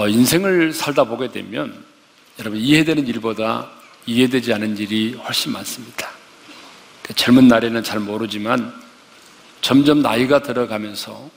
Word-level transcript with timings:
어, 0.00 0.08
인생을 0.08 0.72
살다 0.72 1.04
보게 1.04 1.30
되면 1.30 1.84
여러분 2.38 2.58
이해되는 2.58 3.06
일보다 3.06 3.68
이해되지 4.06 4.54
않은 4.54 4.78
일이 4.78 5.12
훨씬 5.12 5.52
많습니다. 5.52 6.08
그 7.02 7.12
젊은 7.12 7.48
날에는 7.48 7.82
잘 7.82 8.00
모르지만 8.00 8.72
점점 9.60 10.00
나이가 10.00 10.40
들어가면서 10.40 11.28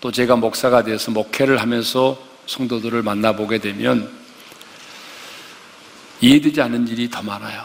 또 0.00 0.10
제가 0.10 0.34
목사가 0.34 0.82
되어서 0.82 1.12
목회를 1.12 1.60
하면서 1.60 2.20
성도들을 2.46 3.04
만나보게 3.04 3.58
되면 3.58 4.12
이해되지 6.20 6.60
않은 6.60 6.88
일이 6.88 7.08
더 7.08 7.22
많아요. 7.22 7.64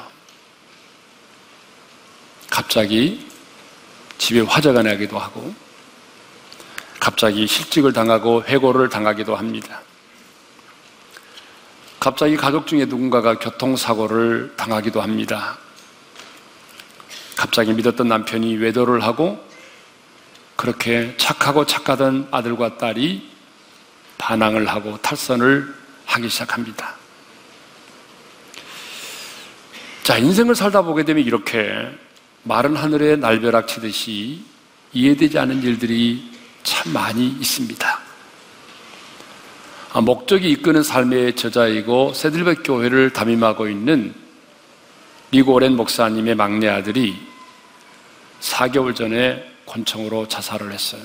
갑자기 2.48 3.26
집에 4.20 4.42
화재가 4.42 4.84
나기도 4.84 5.18
하고 5.18 5.52
갑자기 7.00 7.48
실직을 7.48 7.92
당하고 7.92 8.44
해고를 8.44 8.90
당하기도 8.90 9.36
합니다. 9.36 9.82
갑자기 12.00 12.38
가족 12.38 12.68
중에 12.68 12.86
누군가가 12.86 13.40
교통사고를 13.40 14.54
당하기도 14.56 15.02
합니다. 15.02 15.58
갑자기 17.36 17.73
믿었던 17.73 18.08
남편이 18.08 18.56
외도를 18.58 19.04
하고 19.04 19.44
그렇게 20.56 21.16
착하고 21.18 21.66
착하던 21.66 22.30
아들과 22.32 22.78
딸이 22.78 23.30
반항을 24.18 24.68
하고 24.68 24.98
탈선을 25.02 25.73
하기 26.06 26.30
시작합니다. 26.30 26.96
자, 30.04 30.18
인생을 30.18 30.56
살다 30.56 30.82
보게 30.82 31.04
되면 31.04 31.23
이렇게 31.23 31.92
마른 32.44 32.76
하늘에 32.76 33.18
날벼락 33.18 33.68
치듯이 33.68 34.44
이해되지 34.94 35.38
않은 35.38 35.62
일들이 35.64 36.32
참 36.64 36.94
많이 36.94 37.28
있습니다. 37.28 38.06
아, 39.94 40.02
목적이 40.02 40.52
이끄는 40.52 40.84
삶의 40.84 41.36
저자이고 41.36 42.14
세들백 42.14 42.64
교회를 42.64 43.14
담임하고 43.14 43.70
있는 43.70 44.14
리고렌 45.31 45.75
목사님의 45.78 46.36
막내 46.36 46.67
아들이 46.67 47.16
4개월 48.42 48.95
전에 48.95 49.44
권총으로 49.66 50.28
자살을 50.28 50.73
했어요. 50.73 51.02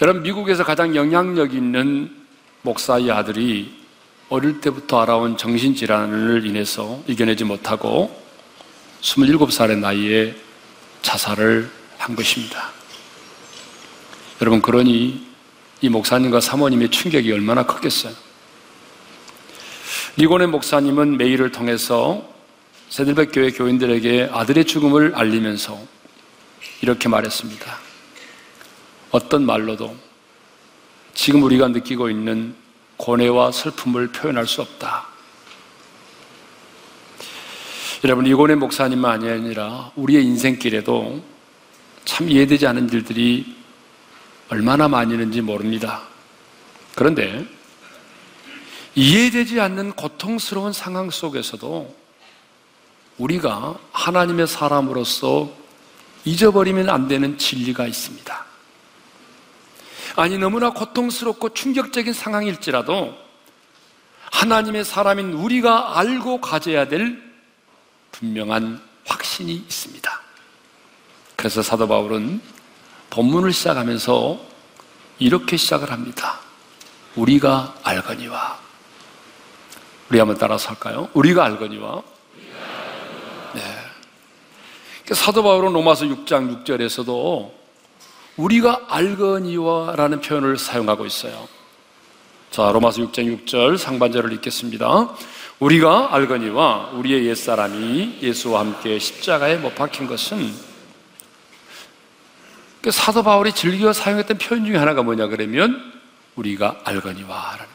여러분, 0.00 0.22
미국에서 0.22 0.64
가장 0.64 0.96
영향력 0.96 1.54
있는 1.54 2.10
목사의 2.62 3.10
아들이 3.10 3.74
어릴 4.30 4.60
때부터 4.60 5.02
알아온 5.02 5.36
정신질환을 5.36 6.46
인해서 6.46 7.02
이겨내지 7.06 7.44
못하고 7.44 8.18
27살의 9.02 9.78
나이에 9.78 10.34
자살을 11.02 11.70
한 11.98 12.16
것입니다. 12.16 12.70
여러분, 14.40 14.62
그러니 14.62 15.33
이 15.80 15.88
목사님과 15.88 16.40
사모님의 16.40 16.90
충격이 16.90 17.32
얼마나 17.32 17.66
컸겠어요. 17.66 18.14
리고네 20.16 20.46
목사님은 20.46 21.16
메일을 21.16 21.50
통해서 21.50 22.26
세들백 22.88 23.30
교회 23.32 23.50
교인들에게 23.50 24.30
아들의 24.32 24.64
죽음을 24.64 25.14
알리면서 25.14 25.78
이렇게 26.80 27.08
말했습니다. 27.08 27.78
어떤 29.10 29.44
말로도 29.44 29.96
지금 31.14 31.42
우리가 31.42 31.68
느끼고 31.68 32.10
있는 32.10 32.54
고뇌와 32.96 33.52
슬픔을 33.52 34.08
표현할 34.08 34.46
수 34.46 34.62
없다. 34.62 35.06
여러분, 38.04 38.26
이고네 38.26 38.56
목사님만 38.56 39.26
아니라 39.26 39.90
우리의 39.96 40.24
인생길에도 40.24 41.22
참 42.04 42.28
이해되지 42.28 42.66
않은 42.66 42.90
일들이 42.90 43.56
얼마나 44.48 44.88
많이 44.88 45.12
있는지 45.12 45.40
모릅니다. 45.40 46.02
그런데 46.94 47.46
이해되지 48.94 49.60
않는 49.60 49.92
고통스러운 49.92 50.72
상황 50.72 51.10
속에서도 51.10 51.94
우리가 53.18 53.78
하나님의 53.92 54.46
사람으로서 54.46 55.50
잊어버리면 56.24 56.88
안 56.88 57.08
되는 57.08 57.36
진리가 57.36 57.86
있습니다. 57.86 58.44
아니, 60.16 60.38
너무나 60.38 60.70
고통스럽고 60.70 61.54
충격적인 61.54 62.12
상황일지라도 62.12 63.16
하나님의 64.30 64.84
사람인 64.84 65.32
우리가 65.32 65.98
알고 65.98 66.40
가져야 66.40 66.88
될 66.88 67.22
분명한 68.12 68.80
확신이 69.06 69.54
있습니다. 69.54 70.20
그래서 71.36 71.62
사도 71.62 71.86
바울은 71.88 72.40
본문을 73.14 73.52
시작하면서 73.52 74.40
이렇게 75.20 75.56
시작을 75.56 75.92
합니다. 75.92 76.40
우리가 77.14 77.76
알거니와. 77.84 78.58
우리 80.10 80.18
한번 80.18 80.36
따라서 80.36 80.70
할까요? 80.70 81.08
우리가 81.14 81.44
알거니와. 81.44 82.02
네. 83.54 85.14
사도 85.14 85.44
바울은 85.44 85.72
로마서 85.72 86.06
6장 86.06 86.64
6절에서도 86.64 87.52
우리가 88.36 88.86
알거니와라는 88.88 90.20
표현을 90.20 90.58
사용하고 90.58 91.06
있어요. 91.06 91.46
자, 92.50 92.72
로마서 92.72 93.00
6장 93.02 93.46
6절 93.46 93.78
상반절을 93.78 94.32
읽겠습니다. 94.32 95.14
우리가 95.60 96.12
알거니와 96.12 96.90
우리의 96.94 97.26
옛사람이 97.26 98.18
예수와 98.22 98.58
함께 98.58 98.98
십자가에 98.98 99.58
못 99.58 99.76
박힌 99.76 100.08
것은 100.08 100.38
그 100.48 100.73
사도 102.90 103.22
바울이 103.22 103.52
즐겨 103.52 103.92
사용했던 103.92 104.38
표현 104.38 104.64
중에 104.64 104.76
하나가 104.76 105.02
뭐냐 105.02 105.28
그러면 105.28 105.92
우리가 106.36 106.80
알거니와라는. 106.84 107.74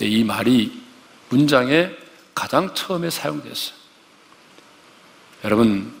이 0.00 0.24
말이 0.24 0.80
문장에 1.28 1.90
가장 2.34 2.74
처음에 2.74 3.10
사용됐어요. 3.10 3.78
여러분 5.44 5.92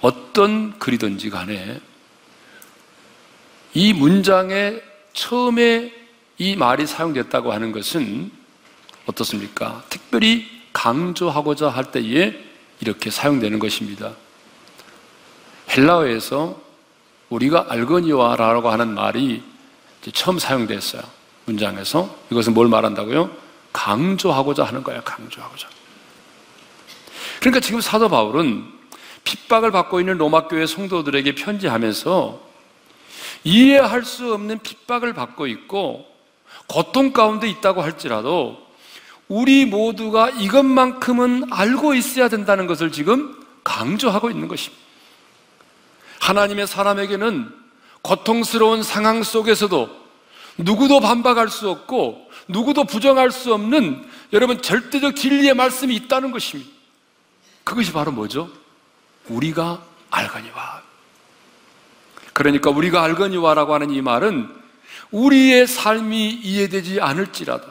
어떤 0.00 0.78
글이든지 0.78 1.30
간에 1.30 1.80
이 3.74 3.92
문장에 3.92 4.80
처음에 5.12 5.92
이 6.38 6.56
말이 6.56 6.86
사용됐다고 6.86 7.52
하는 7.52 7.72
것은 7.72 8.30
어떻습니까? 9.06 9.84
특별히 9.88 10.46
강조하고자 10.72 11.68
할 11.68 11.90
때에 11.90 12.38
이렇게 12.80 13.10
사용되는 13.10 13.58
것입니다. 13.58 14.12
헬라어에서 15.70 16.67
우리가 17.30 17.66
알거니와라고 17.68 18.70
하는 18.70 18.94
말이 18.94 19.42
처음 20.12 20.38
사용됐어요. 20.38 21.02
문장에서. 21.44 22.14
이것은 22.30 22.54
뭘 22.54 22.68
말한다고요? 22.68 23.30
강조하고자 23.72 24.64
하는 24.64 24.82
거예요. 24.82 25.02
강조하고자. 25.04 25.68
그러니까 27.40 27.60
지금 27.60 27.80
사도 27.80 28.08
바울은 28.08 28.64
핍박을 29.24 29.70
받고 29.70 30.00
있는 30.00 30.18
로마 30.18 30.48
교회 30.48 30.66
성도들에게 30.66 31.34
편지하면서 31.34 32.40
이해할 33.44 34.04
수 34.04 34.32
없는 34.32 34.60
핍박을 34.60 35.12
받고 35.12 35.46
있고 35.46 36.06
고통 36.66 37.12
가운데 37.12 37.48
있다고 37.48 37.82
할지라도 37.82 38.58
우리 39.28 39.66
모두가 39.66 40.30
이것만큼은 40.30 41.52
알고 41.52 41.94
있어야 41.94 42.28
된다는 42.28 42.66
것을 42.66 42.90
지금 42.90 43.38
강조하고 43.64 44.30
있는 44.30 44.48
것입니다. 44.48 44.87
하나님의 46.20 46.66
사람에게는 46.66 47.52
고통스러운 48.02 48.82
상황 48.82 49.22
속에서도 49.22 49.90
누구도 50.58 51.00
반박할 51.00 51.48
수 51.48 51.70
없고 51.70 52.30
누구도 52.48 52.84
부정할 52.84 53.30
수 53.30 53.54
없는 53.54 54.08
여러분 54.32 54.60
절대적 54.60 55.16
진리의 55.16 55.54
말씀이 55.54 55.94
있다는 55.94 56.30
것입니다. 56.30 56.70
그것이 57.64 57.92
바로 57.92 58.12
뭐죠? 58.12 58.50
우리가 59.28 59.82
알거니와. 60.10 60.82
그러니까 62.32 62.70
우리가 62.70 63.02
알거니와라고 63.02 63.74
하는 63.74 63.90
이 63.90 64.00
말은 64.00 64.48
우리의 65.10 65.66
삶이 65.66 66.30
이해되지 66.30 67.00
않을지라도 67.00 67.66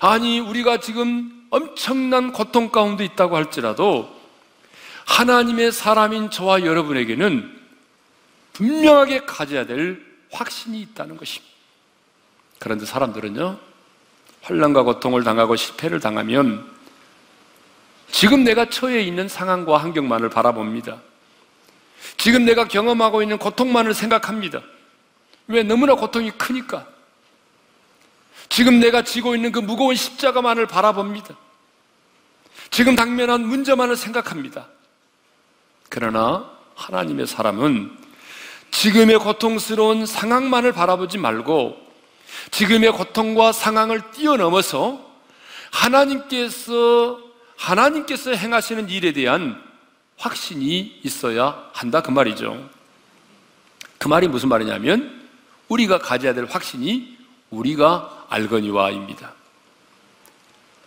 아니 0.00 0.40
우리가 0.40 0.80
지금 0.80 1.46
엄청난 1.50 2.32
고통 2.32 2.70
가운데 2.70 3.04
있다고 3.04 3.36
할지라도 3.36 4.17
하나님의 5.08 5.72
사람인 5.72 6.30
저와 6.30 6.64
여러분에게는 6.64 7.58
분명하게 8.52 9.20
가져야 9.24 9.66
될 9.66 10.04
확신이 10.30 10.80
있다는 10.82 11.16
것입니다. 11.16 11.48
그런데 12.58 12.84
사람들은요, 12.84 13.58
환란과 14.42 14.82
고통을 14.82 15.24
당하고 15.24 15.56
실패를 15.56 15.98
당하면 16.00 16.70
지금 18.10 18.44
내가 18.44 18.68
처해 18.68 19.02
있는 19.02 19.28
상황과 19.28 19.78
환경만을 19.78 20.28
바라봅니다. 20.28 21.00
지금 22.18 22.44
내가 22.44 22.68
경험하고 22.68 23.22
있는 23.22 23.38
고통만을 23.38 23.94
생각합니다. 23.94 24.60
왜? 25.46 25.62
너무나 25.62 25.94
고통이 25.94 26.32
크니까. 26.32 26.86
지금 28.50 28.78
내가 28.78 29.02
지고 29.02 29.34
있는 29.34 29.52
그 29.52 29.58
무거운 29.58 29.94
십자가만을 29.94 30.66
바라봅니다. 30.66 31.34
지금 32.70 32.94
당면한 32.94 33.46
문제만을 33.46 33.96
생각합니다. 33.96 34.68
그러나 35.88 36.50
하나님의 36.74 37.26
사람은 37.26 37.96
지금의 38.70 39.18
고통스러운 39.18 40.06
상황만을 40.06 40.72
바라보지 40.72 41.18
말고 41.18 41.76
지금의 42.50 42.92
고통과 42.92 43.52
상황을 43.52 44.10
뛰어넘어서 44.12 45.04
하나님께서 45.70 47.20
하나님께서 47.56 48.32
행하시는 48.32 48.88
일에 48.88 49.12
대한 49.12 49.60
확신이 50.16 51.00
있어야 51.02 51.70
한다 51.72 52.00
그 52.02 52.10
말이죠. 52.10 52.68
그 53.98 54.08
말이 54.08 54.28
무슨 54.28 54.48
말이냐면 54.48 55.28
우리가 55.68 55.98
가져야 55.98 56.34
될 56.34 56.44
확신이 56.44 57.18
우리가 57.50 58.26
알거니와입니다. 58.28 59.32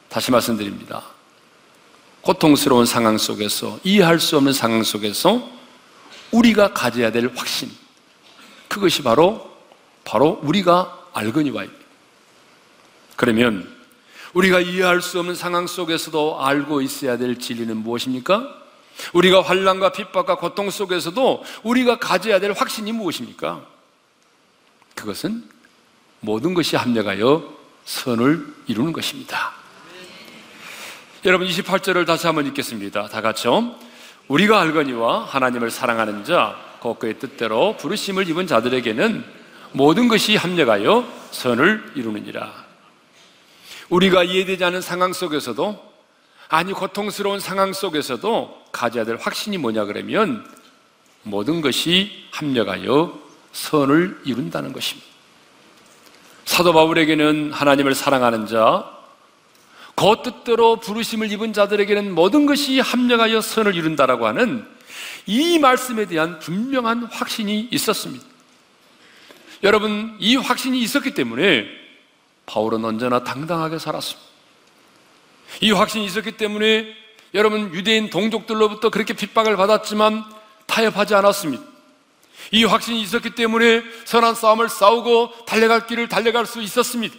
다시 0.09 0.31
말씀드립니다. 0.31 1.03
고통스러운 2.21 2.85
상황 2.85 3.17
속에서 3.17 3.79
이해할 3.83 4.19
수 4.19 4.37
없는 4.37 4.53
상황 4.53 4.83
속에서 4.83 5.47
우리가 6.31 6.73
가져야 6.73 7.11
될 7.11 7.31
확신 7.35 7.71
그것이 8.67 9.03
바로 9.03 9.51
바로 10.03 10.39
우리가 10.43 11.07
알거니와입니다. 11.13 11.81
그러면 13.15 13.69
우리가 14.33 14.61
이해할 14.61 15.01
수 15.01 15.19
없는 15.19 15.35
상황 15.35 15.67
속에서도 15.67 16.41
알고 16.41 16.81
있어야 16.81 17.17
될 17.17 17.37
진리는 17.37 17.75
무엇입니까? 17.77 18.61
우리가 19.13 19.41
환란과 19.41 19.91
핍박과 19.91 20.35
고통 20.35 20.69
속에서도 20.69 21.43
우리가 21.63 21.99
가져야 21.99 22.39
될 22.39 22.51
확신이 22.51 22.91
무엇입니까? 22.91 23.65
그것은 24.95 25.43
모든 26.19 26.53
것이 26.53 26.75
합력하여 26.75 27.57
선을 27.85 28.55
이루는 28.67 28.93
것입니다. 28.93 29.60
여러분 31.23 31.47
28절을 31.47 32.07
다시 32.07 32.25
한번 32.25 32.47
읽겠습니다. 32.47 33.07
다 33.09 33.21
같이요. 33.21 33.75
우리가 34.27 34.59
알거니와 34.59 35.25
하나님을 35.25 35.69
사랑하는 35.69 36.23
자, 36.23 36.55
곧 36.79 36.97
그의 36.97 37.19
뜻대로 37.19 37.77
부르심을 37.77 38.27
입은 38.27 38.47
자들에게는 38.47 39.23
모든 39.73 40.07
것이 40.07 40.35
합력하여 40.35 41.07
선을 41.29 41.91
이루느니라. 41.93 42.51
우리가 43.89 44.23
이해되지 44.23 44.63
않은 44.65 44.81
상황 44.81 45.13
속에서도 45.13 45.91
아니 46.49 46.73
고통스러운 46.73 47.39
상황 47.39 47.71
속에서도 47.71 48.63
가져야 48.71 49.05
될 49.05 49.17
확신이 49.17 49.59
뭐냐 49.59 49.85
그러면 49.85 50.43
모든 51.21 51.61
것이 51.61 52.25
합력하여 52.31 53.19
선을 53.51 54.21
이룬다는 54.25 54.73
것입니다. 54.73 55.07
사도 56.45 56.73
바울에게는 56.73 57.51
하나님을 57.51 57.93
사랑하는 57.93 58.47
자, 58.47 59.00
그 60.01 60.23
뜻대로 60.23 60.77
부르심을 60.77 61.31
입은 61.31 61.53
자들에게는 61.53 62.15
모든 62.15 62.47
것이 62.47 62.79
합력하여 62.79 63.39
선을 63.39 63.75
이룬다라고 63.75 64.25
하는 64.25 64.65
이 65.27 65.59
말씀에 65.59 66.05
대한 66.05 66.39
분명한 66.39 67.03
확신이 67.03 67.67
있었습니다. 67.71 68.25
여러분, 69.61 70.17
이 70.19 70.35
확신이 70.37 70.81
있었기 70.81 71.13
때문에 71.13 71.67
바울은 72.47 72.83
언제나 72.83 73.23
당당하게 73.23 73.77
살았습니다. 73.77 74.27
이 75.61 75.71
확신이 75.71 76.05
있었기 76.05 76.31
때문에 76.31 76.95
여러분 77.35 77.71
유대인 77.75 78.09
동족들로부터 78.09 78.89
그렇게 78.89 79.13
핍박을 79.13 79.55
받았지만 79.55 80.25
타협하지 80.65 81.13
않았습니다. 81.13 81.63
이 82.51 82.63
확신이 82.63 83.01
있었기 83.03 83.35
때문에 83.35 83.83
선한 84.05 84.33
싸움을 84.33 84.67
싸우고 84.67 85.45
달려갈 85.45 85.85
길을 85.85 86.09
달려갈 86.09 86.47
수 86.47 86.59
있었습니다. 86.59 87.15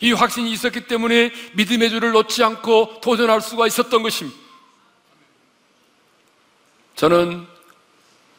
이 0.00 0.12
확신이 0.12 0.52
있었기 0.52 0.86
때문에 0.86 1.32
믿음의 1.54 1.90
줄을 1.90 2.12
놓지 2.12 2.42
않고 2.42 3.00
도전할 3.00 3.40
수가 3.40 3.66
있었던 3.66 4.02
것입니다. 4.02 4.38
저는 6.96 7.46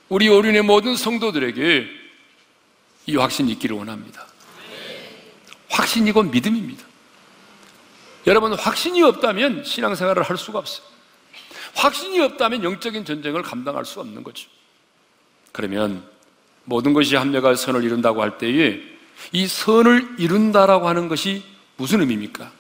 우리 0.10 0.30
오륜의 0.30 0.62
모든 0.62 0.96
성도들에게 0.96 1.88
이 3.08 3.16
확신이 3.16 3.52
있기를 3.54 3.76
원합니다. 3.76 4.26
확신이고 5.70 6.24
믿음입니다. 6.24 6.86
여러분, 8.28 8.54
확신이 8.54 9.04
없다면 9.04 9.64
신앙생활을 9.64 10.24
할 10.24 10.38
수가 10.38 10.60
없어요. 10.60 10.86
확신이 11.76 12.20
없다면 12.22 12.64
영적인 12.64 13.06
전쟁을 13.06 13.42
감당할 13.44 13.86
수 13.86 14.00
없는 14.00 14.24
거죠. 14.24 14.50
그러면 15.52 16.08
모든 16.64 16.94
것이 16.94 17.16
합력할 17.16 17.56
선을 17.56 17.84
이룬다고 17.84 18.22
할 18.22 18.38
때에 18.38 18.95
이 19.32 19.48
선을 19.48 20.16
이룬다라고 20.18 20.88
하는 20.88 21.08
것이 21.08 21.44
무슨 21.78 22.02
의미입니까? 22.02 22.52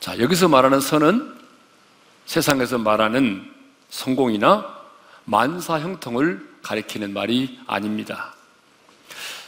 자, 0.00 0.18
여기서 0.18 0.48
말하는 0.48 0.80
선은 0.80 1.34
세상에서 2.26 2.78
말하는 2.78 3.50
성공이나 3.90 4.66
만사 5.24 5.78
형통을 5.80 6.48
가리키는 6.62 7.12
말이 7.12 7.58
아닙니다. 7.66 8.34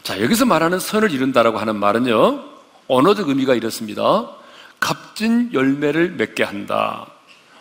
자, 0.02 0.20
여기서 0.20 0.46
말하는 0.46 0.78
선을 0.78 1.10
이룬다라고 1.12 1.58
하는 1.58 1.76
말은요, 1.76 2.44
언어적 2.88 3.28
의미가 3.28 3.54
이렇습니다. 3.54 4.30
값진 4.80 5.52
열매를 5.52 6.10
맺게 6.12 6.42
한다. 6.42 7.06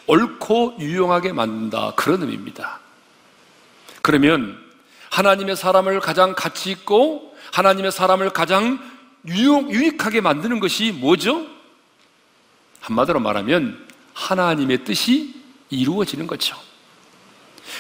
옳고 0.07 0.77
유용하게 0.79 1.33
만든다. 1.33 1.93
그런 1.95 2.21
의미입니다. 2.21 2.79
그러면 4.01 4.57
하나님의 5.11 5.55
사람을 5.55 5.99
가장 5.99 6.33
가치 6.35 6.71
있고 6.71 7.30
하나님의 7.51 7.91
사람을 7.91 8.31
가장 8.31 8.79
유익하게 9.27 10.21
만드는 10.21 10.59
것이 10.59 10.91
뭐죠? 10.91 11.45
한마디로 12.79 13.19
말하면 13.19 13.87
하나님의 14.13 14.83
뜻이 14.83 15.35
이루어지는 15.69 16.27
거죠. 16.27 16.55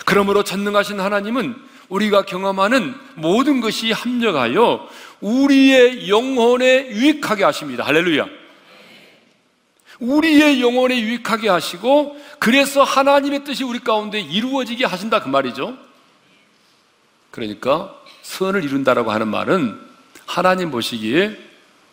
그러므로 0.05 0.43
전능하신 0.43 0.99
하나님은 0.99 1.55
우리가 1.89 2.23
경험하는 2.23 2.95
모든 3.15 3.59
것이 3.59 3.91
합력하여 3.91 4.87
우리의 5.19 6.07
영혼에 6.09 6.87
유익하게 6.89 7.43
하십니다. 7.43 7.85
할렐루야. 7.85 8.27
우리의 9.99 10.61
영혼에 10.61 10.99
유익하게 10.99 11.49
하시고 11.49 12.17
그래서 12.39 12.83
하나님의 12.83 13.43
뜻이 13.43 13.63
우리 13.63 13.79
가운데 13.79 14.19
이루어지게 14.19 14.85
하신다 14.85 15.21
그 15.21 15.27
말이죠. 15.27 15.77
그러니까 17.29 18.00
선을 18.21 18.63
이룬다라고 18.63 19.11
하는 19.11 19.27
말은 19.27 19.79
하나님 20.25 20.71
보시기에 20.71 21.37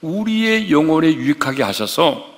우리의 0.00 0.70
영혼에 0.70 1.12
유익하게 1.12 1.62
하셔서 1.62 2.36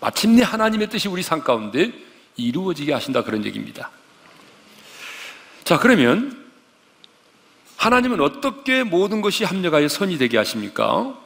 마침내 0.00 0.42
하나님의 0.42 0.88
뜻이 0.88 1.08
우리 1.08 1.22
삶 1.22 1.42
가운데 1.42 1.92
이루어지게 2.36 2.92
하신다 2.92 3.24
그런 3.24 3.44
얘기입니다. 3.44 3.90
자, 5.64 5.78
그러면 5.78 6.44
하나님은 7.76 8.20
어떻게 8.20 8.82
모든 8.82 9.20
것이 9.20 9.44
합력하여 9.44 9.88
선이 9.88 10.18
되게 10.18 10.38
하십니까? 10.38 11.18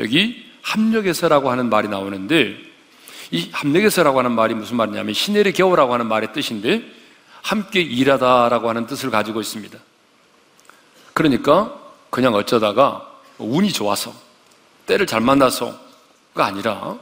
여기 0.00 0.44
합력에서라고 0.62 1.50
하는 1.50 1.68
말이 1.68 1.88
나오는데 1.88 2.56
이 3.30 3.48
합력에서라고 3.52 4.18
하는 4.18 4.32
말이 4.32 4.54
무슨 4.54 4.76
말이냐면 4.76 5.14
시내리 5.14 5.52
겨우라고 5.52 5.92
하는 5.94 6.06
말의 6.06 6.32
뜻인데 6.32 6.82
함께 7.42 7.80
일하다라고 7.80 8.68
하는 8.68 8.86
뜻을 8.86 9.10
가지고 9.10 9.40
있습니다. 9.40 9.78
그러니까 11.14 11.74
그냥 12.10 12.34
어쩌다가 12.34 13.08
운이 13.38 13.72
좋아서 13.72 14.12
때를 14.86 15.06
잘 15.06 15.20
만나서가 15.20 15.78
아니라 16.36 16.96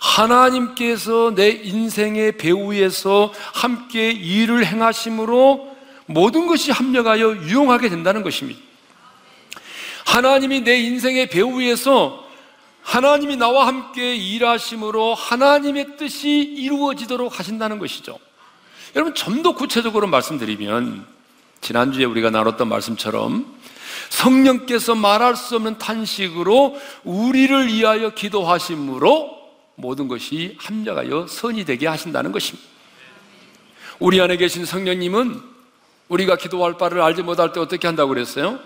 하나님께서 0.00 1.34
내 1.34 1.50
인생의 1.50 2.36
배후에서 2.38 3.32
함께 3.54 4.10
일을 4.10 4.66
행하심으로 4.66 5.76
모든 6.06 6.46
것이 6.46 6.70
합력하여 6.70 7.36
유용하게 7.42 7.88
된다는 7.88 8.22
것입니다. 8.22 8.60
하나님이 10.06 10.62
내 10.62 10.76
인생의 10.78 11.28
배후에서 11.30 12.24
하나님이 12.82 13.36
나와 13.36 13.66
함께 13.66 14.14
일하심으로 14.14 15.14
하나님의 15.14 15.96
뜻이 15.96 16.28
이루어지도록 16.28 17.38
하신다는 17.38 17.78
것이죠. 17.80 18.18
여러분, 18.94 19.14
좀 19.14 19.42
더 19.42 19.54
구체적으로 19.54 20.06
말씀드리면, 20.06 21.15
지난주에 21.66 22.04
우리가 22.04 22.30
나눴던 22.30 22.68
말씀처럼 22.68 23.44
성령께서 24.08 24.94
말할 24.94 25.34
수 25.34 25.56
없는 25.56 25.78
탄식으로 25.78 26.76
우리를 27.02 27.66
위하여 27.66 28.10
기도하심으로 28.10 29.36
모든 29.74 30.06
것이 30.06 30.56
합력하여 30.60 31.26
선이 31.26 31.64
되게 31.64 31.88
하신다는 31.88 32.30
것입니다. 32.30 32.68
우리 33.98 34.20
안에 34.20 34.36
계신 34.36 34.64
성령님은 34.64 35.42
우리가 36.08 36.36
기도할 36.36 36.78
바를 36.78 37.02
알지 37.02 37.22
못할 37.22 37.52
때 37.52 37.58
어떻게 37.58 37.88
한다고 37.88 38.10
그랬어요? 38.10 38.60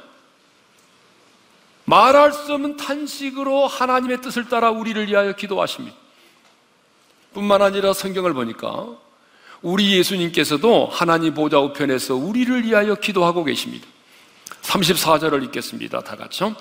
말할 1.86 2.34
수 2.34 2.52
없는 2.52 2.76
탄식으로 2.76 3.66
하나님의 3.66 4.20
뜻을 4.20 4.50
따라 4.50 4.70
우리를 4.70 5.08
위하여 5.08 5.32
기도하십니다. 5.32 5.96
뿐만 7.32 7.62
아니라 7.62 7.94
성경을 7.94 8.34
보니까 8.34 8.98
우리 9.62 9.92
예수님께서도 9.98 10.88
하나님 10.90 11.34
보좌 11.34 11.58
우편에서 11.60 12.14
우리를 12.14 12.64
위하여 12.64 12.94
기도하고 12.94 13.44
계십니다. 13.44 13.86
34절을 14.62 15.44
읽겠습니다. 15.44 16.00
다 16.00 16.16
같이요. 16.16 16.54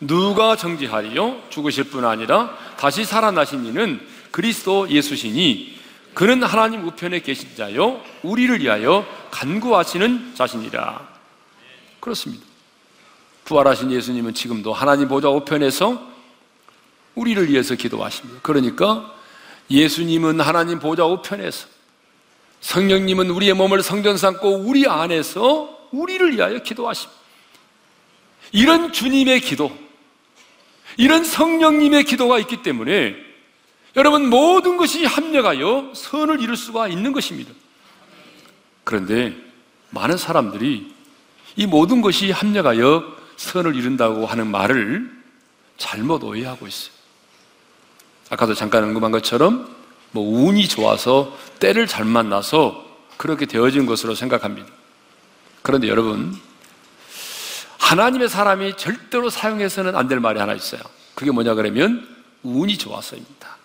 누가 0.00 0.56
정지하리요? 0.56 1.42
죽으실 1.50 1.84
뿐 1.84 2.04
아니라 2.04 2.56
다시 2.76 3.04
살아나신 3.04 3.66
이는 3.66 4.00
그리스도 4.30 4.88
예수시니 4.88 5.78
그는 6.14 6.42
하나님 6.44 6.86
우편에 6.86 7.20
계신 7.20 7.56
자요. 7.56 8.00
우리를 8.22 8.60
위하여 8.60 9.06
간구하시는 9.30 10.34
자신이라. 10.34 11.08
그렇습니다. 11.98 12.44
부활하신 13.44 13.90
예수님은 13.90 14.34
지금도 14.34 14.72
하나님 14.72 15.08
보좌 15.08 15.28
우편에서 15.28 16.14
우리를 17.14 17.48
위해서 17.50 17.74
기도하십니다. 17.74 18.40
그러니까 18.42 19.12
예수님은 19.70 20.40
하나님 20.40 20.78
보좌 20.78 21.04
우편에서 21.04 21.73
성령님은 22.64 23.28
우리의 23.28 23.52
몸을 23.52 23.82
성전 23.82 24.16
삼고 24.16 24.64
우리 24.64 24.88
안에서 24.88 25.88
우리를 25.92 26.32
위하여 26.32 26.60
기도하십니다. 26.60 27.20
이런 28.52 28.90
주님의 28.90 29.42
기도, 29.42 29.70
이런 30.96 31.24
성령님의 31.24 32.04
기도가 32.04 32.38
있기 32.38 32.62
때문에 32.62 33.16
여러분 33.96 34.30
모든 34.30 34.78
것이 34.78 35.04
합력하여 35.04 35.92
선을 35.94 36.40
이룰 36.40 36.56
수가 36.56 36.88
있는 36.88 37.12
것입니다. 37.12 37.52
그런데 38.82 39.36
많은 39.90 40.16
사람들이 40.16 40.90
이 41.56 41.66
모든 41.66 42.00
것이 42.00 42.30
합력하여 42.30 43.14
선을 43.36 43.74
이룬다고 43.74 44.24
하는 44.24 44.46
말을 44.46 45.12
잘못 45.76 46.24
오해하고 46.24 46.66
있어요. 46.66 46.94
아까도 48.30 48.54
잠깐 48.54 48.84
언급한 48.84 49.12
것처럼 49.12 49.83
뭐 50.14 50.46
운이 50.46 50.68
좋아서 50.68 51.36
때를 51.58 51.88
잘 51.88 52.04
만나서 52.04 52.86
그렇게 53.16 53.46
되어진 53.46 53.84
것으로 53.84 54.14
생각합니다. 54.14 54.68
그런데 55.62 55.88
여러분, 55.88 56.38
하나님의 57.78 58.28
사람이 58.28 58.76
절대로 58.76 59.28
사용해서는 59.28 59.96
안 59.96 60.06
될 60.06 60.20
말이 60.20 60.38
하나 60.38 60.54
있어요. 60.54 60.80
그게 61.16 61.32
뭐냐 61.32 61.54
그러면 61.54 62.06
운이 62.44 62.78
좋아서입니다. 62.78 63.56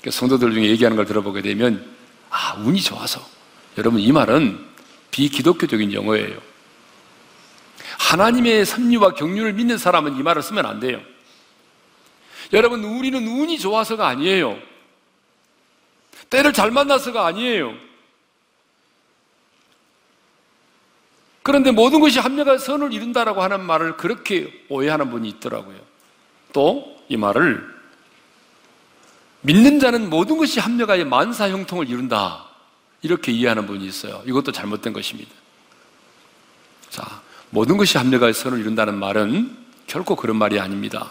그러니까 0.00 0.18
성도들 0.18 0.52
중에 0.52 0.66
얘기하는 0.68 0.96
걸 0.96 1.04
들어보게 1.04 1.42
되면 1.42 1.84
아, 2.30 2.54
운이 2.64 2.80
좋아서. 2.80 3.20
여러분, 3.76 3.98
이 3.98 4.12
말은 4.12 4.64
비기독교적인 5.10 5.92
용어예요. 5.92 6.38
하나님의 7.98 8.64
섭리와 8.66 9.14
경륜을 9.14 9.54
믿는 9.54 9.78
사람은 9.78 10.16
이 10.16 10.22
말을 10.22 10.42
쓰면 10.42 10.64
안 10.64 10.78
돼요. 10.78 11.00
여러분, 12.52 12.84
우리는 12.84 13.26
운이 13.26 13.58
좋아서가 13.58 14.06
아니에요. 14.06 14.69
때를 16.30 16.52
잘 16.52 16.70
만나서가 16.70 17.26
아니에요. 17.26 17.74
그런데 21.42 21.70
모든 21.72 22.00
것이 22.00 22.18
합력한 22.18 22.58
선을 22.58 22.92
이룬다라고 22.92 23.42
하는 23.42 23.64
말을 23.64 23.96
그렇게 23.96 24.64
오해하는 24.68 25.10
분이 25.10 25.28
있더라고요. 25.28 25.78
또 26.52 27.00
이 27.10 27.16
말을 27.16 27.68
믿는 29.42 29.80
자는 29.80 30.08
모든 30.08 30.38
것이 30.38 30.60
합력하여 30.60 31.04
만사 31.04 31.50
형통을 31.50 31.88
이룬다. 31.88 32.46
이렇게 33.02 33.32
이해하는 33.32 33.66
분이 33.66 33.84
있어요. 33.84 34.22
이것도 34.26 34.52
잘못된 34.52 34.92
것입니다. 34.92 35.30
자, 36.88 37.20
모든 37.50 37.76
것이 37.76 37.98
합력하여 37.98 38.32
선을 38.32 38.60
이룬다는 38.60 38.96
말은 38.98 39.56
결코 39.86 40.14
그런 40.14 40.36
말이 40.36 40.60
아닙니다. 40.60 41.10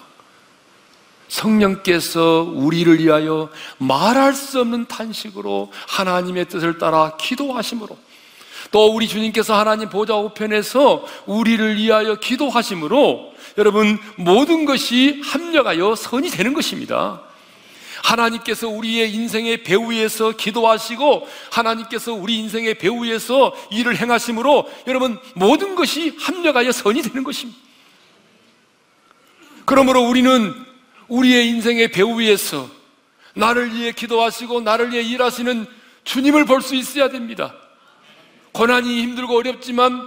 성령께서 1.29 2.51
우리를 2.53 2.99
위하여 2.99 3.49
말할 3.77 4.33
수 4.33 4.59
없는 4.59 4.87
탄식으로 4.87 5.71
하나님의 5.87 6.49
뜻을 6.49 6.77
따라 6.77 7.15
기도하심으로 7.17 7.97
또 8.71 8.93
우리 8.93 9.07
주님께서 9.07 9.57
하나님 9.57 9.89
보좌 9.89 10.15
우편에서 10.15 11.05
우리를 11.25 11.77
위하여 11.77 12.15
기도하심으로 12.15 13.33
여러분 13.57 13.97
모든 14.17 14.65
것이 14.65 15.21
합력하여 15.23 15.95
선이 15.95 16.29
되는 16.29 16.53
것입니다. 16.53 17.21
하나님께서 18.03 18.67
우리의 18.67 19.13
인생의 19.13 19.63
배후에서 19.63 20.31
기도하시고 20.31 21.27
하나님께서 21.51 22.13
우리 22.13 22.37
인생의 22.37 22.75
배후에서 22.75 23.53
일을 23.71 23.97
행하심으로 23.97 24.69
여러분 24.87 25.19
모든 25.35 25.75
것이 25.75 26.15
합력하여 26.17 26.71
선이 26.71 27.01
되는 27.01 27.23
것입니다. 27.23 27.59
그러므로 29.65 30.01
우리는 30.07 30.68
우리의 31.09 31.47
인생의 31.49 31.91
배우 31.91 32.19
위에서 32.19 32.69
나를 33.35 33.73
위해 33.73 33.91
기도하시고 33.91 34.61
나를 34.61 34.91
위해 34.91 35.01
일하시는 35.01 35.65
주님을 36.03 36.45
볼 36.45 36.61
수 36.61 36.75
있어야 36.75 37.09
됩니다. 37.09 37.55
고난이 38.51 39.01
힘들고 39.03 39.37
어렵지만 39.37 40.01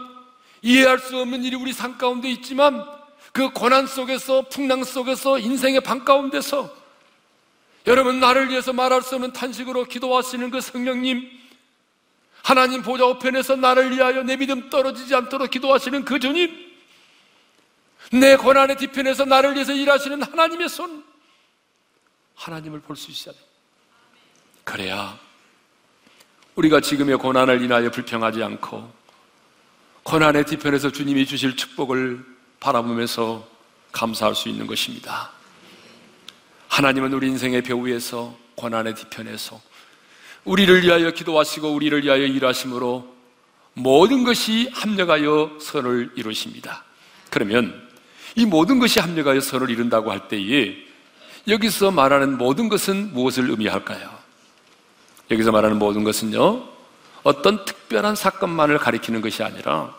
이해할 0.62 0.99
수 0.99 1.16
없는 1.18 1.44
일이 1.44 1.56
우리 1.56 1.73
삶 1.73 1.99
가운데 1.99 2.30
있지만 2.30 2.85
그 3.32 3.50
고난 3.50 3.87
속에서 3.87 4.42
풍랑 4.49 4.85
속에서 4.85 5.38
인생의 5.38 5.80
방 5.80 6.04
가운데서 6.04 6.75
여러분 7.87 8.21
나를 8.21 8.50
위해서 8.50 8.73
말할 8.73 9.02
수 9.02 9.14
없는 9.16 9.32
탄식으로 9.32 9.85
기도하시는 9.85 10.50
그 10.50 10.61
성령님 10.61 11.28
하나님 12.42 12.82
보좌 12.82 13.06
우편에서 13.06 13.56
나를 13.56 13.92
위하여 13.92 14.23
내 14.23 14.37
믿음 14.37 14.68
떨어지지 14.68 15.14
않도록 15.14 15.50
기도하시는 15.50 16.04
그 16.04 16.18
주님 16.18 16.72
내 18.12 18.37
고난의 18.37 18.76
뒤편에서 18.76 19.25
나를 19.25 19.54
위해서 19.54 19.73
일하시는 19.73 20.23
하나님의 20.23 20.69
손, 20.69 21.02
하나님을 22.35 22.81
볼 22.81 22.97
수 22.97 23.11
있어야 23.11 23.35
돼. 23.35 23.40
그래야 24.64 25.19
우리가 26.54 26.81
지금의 26.81 27.16
고난을 27.16 27.62
인하여 27.62 27.90
불평하지 27.90 28.42
않고 28.42 28.92
고난의 30.02 30.45
뒤편에서 30.45 30.90
주님이 30.92 31.26
주실 31.26 31.57
축복을 31.57 32.25
바라보면서 32.61 33.49
감사할 33.92 34.35
수 34.35 34.49
있는 34.49 34.66
것입니다. 34.66 35.31
하나님은 36.69 37.12
우리 37.12 37.28
인생의 37.28 37.62
배후에서 37.62 38.37
고난의 38.57 38.95
뒤편에서 38.95 39.61
우리를 40.45 40.83
위하여 40.83 41.11
기도하시고 41.11 41.73
우리를 41.73 42.04
위하여 42.04 42.25
일하심으로 42.25 43.14
모든 43.75 44.25
것이 44.25 44.69
합력하여 44.73 45.59
선을 45.61 46.12
이루십니다. 46.16 46.85
그러면 47.31 47.90
이 48.34 48.46
모든 48.46 48.78
것이 48.78 49.00
합력하여 49.00 49.40
선을 49.40 49.70
이룬다고 49.70 50.10
할 50.10 50.28
때에 50.28 50.76
여기서 51.48 51.90
말하는 51.90 52.38
모든 52.38 52.68
것은 52.68 53.12
무엇을 53.12 53.50
의미할까요? 53.50 54.08
여기서 55.30 55.50
말하는 55.50 55.78
모든 55.78 56.04
것은요, 56.04 56.62
어떤 57.22 57.64
특별한 57.64 58.16
사건만을 58.16 58.78
가리키는 58.78 59.20
것이 59.20 59.42
아니라 59.42 59.94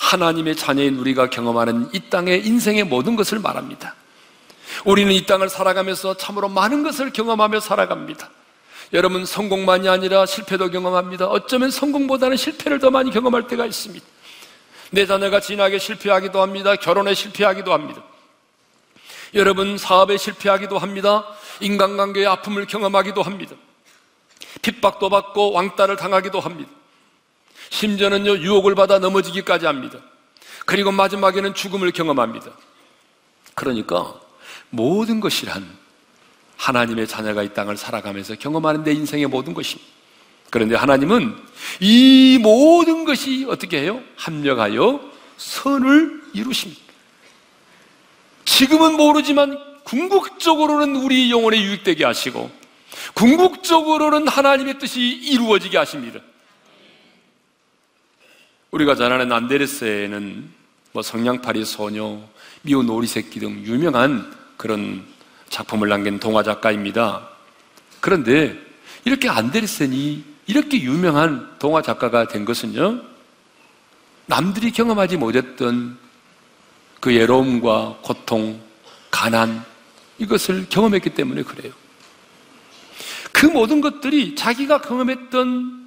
하나님의 0.00 0.56
자녀인 0.56 0.96
우리가 0.96 1.30
경험하는 1.30 1.90
이 1.92 2.00
땅의 2.10 2.46
인생의 2.46 2.84
모든 2.84 3.16
것을 3.16 3.38
말합니다. 3.38 3.94
우리는 4.84 5.12
이 5.12 5.24
땅을 5.24 5.48
살아가면서 5.48 6.16
참으로 6.16 6.48
많은 6.48 6.82
것을 6.82 7.12
경험하며 7.12 7.60
살아갑니다. 7.60 8.30
여러분, 8.92 9.24
성공만이 9.26 9.88
아니라 9.88 10.24
실패도 10.26 10.70
경험합니다. 10.70 11.26
어쩌면 11.26 11.70
성공보다는 11.70 12.36
실패를 12.36 12.78
더 12.78 12.90
많이 12.90 13.10
경험할 13.10 13.46
때가 13.46 13.66
있습니다. 13.66 14.04
내 14.90 15.06
자녀가 15.06 15.40
진학에 15.40 15.78
실패하기도 15.78 16.40
합니다. 16.40 16.76
결혼에 16.76 17.14
실패하기도 17.14 17.72
합니다. 17.72 18.02
여러분 19.34 19.76
사업에 19.76 20.16
실패하기도 20.16 20.78
합니다. 20.78 21.26
인간관계의 21.60 22.26
아픔을 22.26 22.66
경험하기도 22.66 23.22
합니다. 23.22 23.54
핍박도 24.62 25.10
받고 25.10 25.52
왕따를 25.52 25.96
당하기도 25.96 26.40
합니다. 26.40 26.70
심지어는요, 27.70 28.38
유혹을 28.38 28.74
받아 28.74 28.98
넘어지기까지 28.98 29.66
합니다. 29.66 29.98
그리고 30.64 30.90
마지막에는 30.92 31.54
죽음을 31.54 31.90
경험합니다. 31.92 32.50
그러니까 33.54 34.14
모든 34.70 35.20
것이란 35.20 35.68
하나님의 36.56 37.06
자녀가 37.06 37.42
이 37.42 37.52
땅을 37.52 37.76
살아가면서 37.76 38.36
경험하는 38.36 38.84
내 38.84 38.92
인생의 38.92 39.26
모든 39.26 39.54
것입니다. 39.54 39.97
그런데 40.50 40.74
하나님은 40.76 41.36
이 41.80 42.38
모든 42.40 43.04
것이 43.04 43.46
어떻게 43.48 43.80
해요? 43.80 44.02
합력하여 44.16 45.00
선을 45.36 46.22
이루십니다. 46.32 46.82
지금은 48.44 48.96
모르지만 48.96 49.58
궁극적으로는 49.84 50.96
우리 50.96 51.30
영혼에 51.30 51.60
유익되게 51.60 52.04
하시고 52.04 52.50
궁극적으로는 53.14 54.28
하나님의 54.28 54.78
뜻이 54.78 55.00
이루어지게 55.00 55.78
하십니다. 55.78 56.20
우리가 58.70 58.94
잘 58.96 59.12
아는 59.12 59.32
안데르세는 59.32 60.50
뭐 60.92 61.02
성냥팔이 61.02 61.64
소녀, 61.64 62.20
미운 62.62 62.88
오리 62.88 63.06
새끼 63.06 63.40
등 63.40 63.62
유명한 63.64 64.34
그런 64.56 65.04
작품을 65.48 65.88
남긴 65.88 66.18
동화 66.18 66.42
작가입니다. 66.42 67.28
그런데 68.00 68.58
이렇게 69.04 69.28
안데르센이 69.28 70.24
이렇게 70.48 70.80
유명한 70.80 71.56
동화 71.58 71.82
작가가 71.82 72.26
된 72.26 72.46
것은요, 72.46 73.02
남들이 74.26 74.72
경험하지 74.72 75.18
못했던 75.18 75.98
그 77.00 77.10
외로움과 77.10 77.98
고통, 78.02 78.58
가난, 79.10 79.62
이것을 80.18 80.66
경험했기 80.70 81.10
때문에 81.10 81.42
그래요. 81.42 81.72
그 83.30 83.44
모든 83.46 83.82
것들이 83.82 84.34
자기가 84.34 84.80
경험했던 84.80 85.86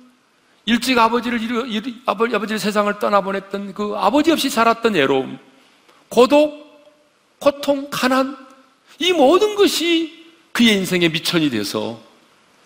일찍 0.65 0.97
아버지를 0.99 1.41
아버지를 2.05 2.59
세상을 2.59 2.99
떠나보냈던 2.99 3.73
그 3.73 3.95
아버지 3.97 4.31
없이 4.31 4.49
살았던 4.49 4.93
외로움, 4.93 5.39
고독, 6.07 6.61
고통, 7.39 7.87
가난, 7.89 8.37
이 8.99 9.11
모든 9.11 9.55
것이 9.55 10.23
그의 10.51 10.75
인생의 10.77 11.09
미천이 11.09 11.49
돼서 11.49 11.99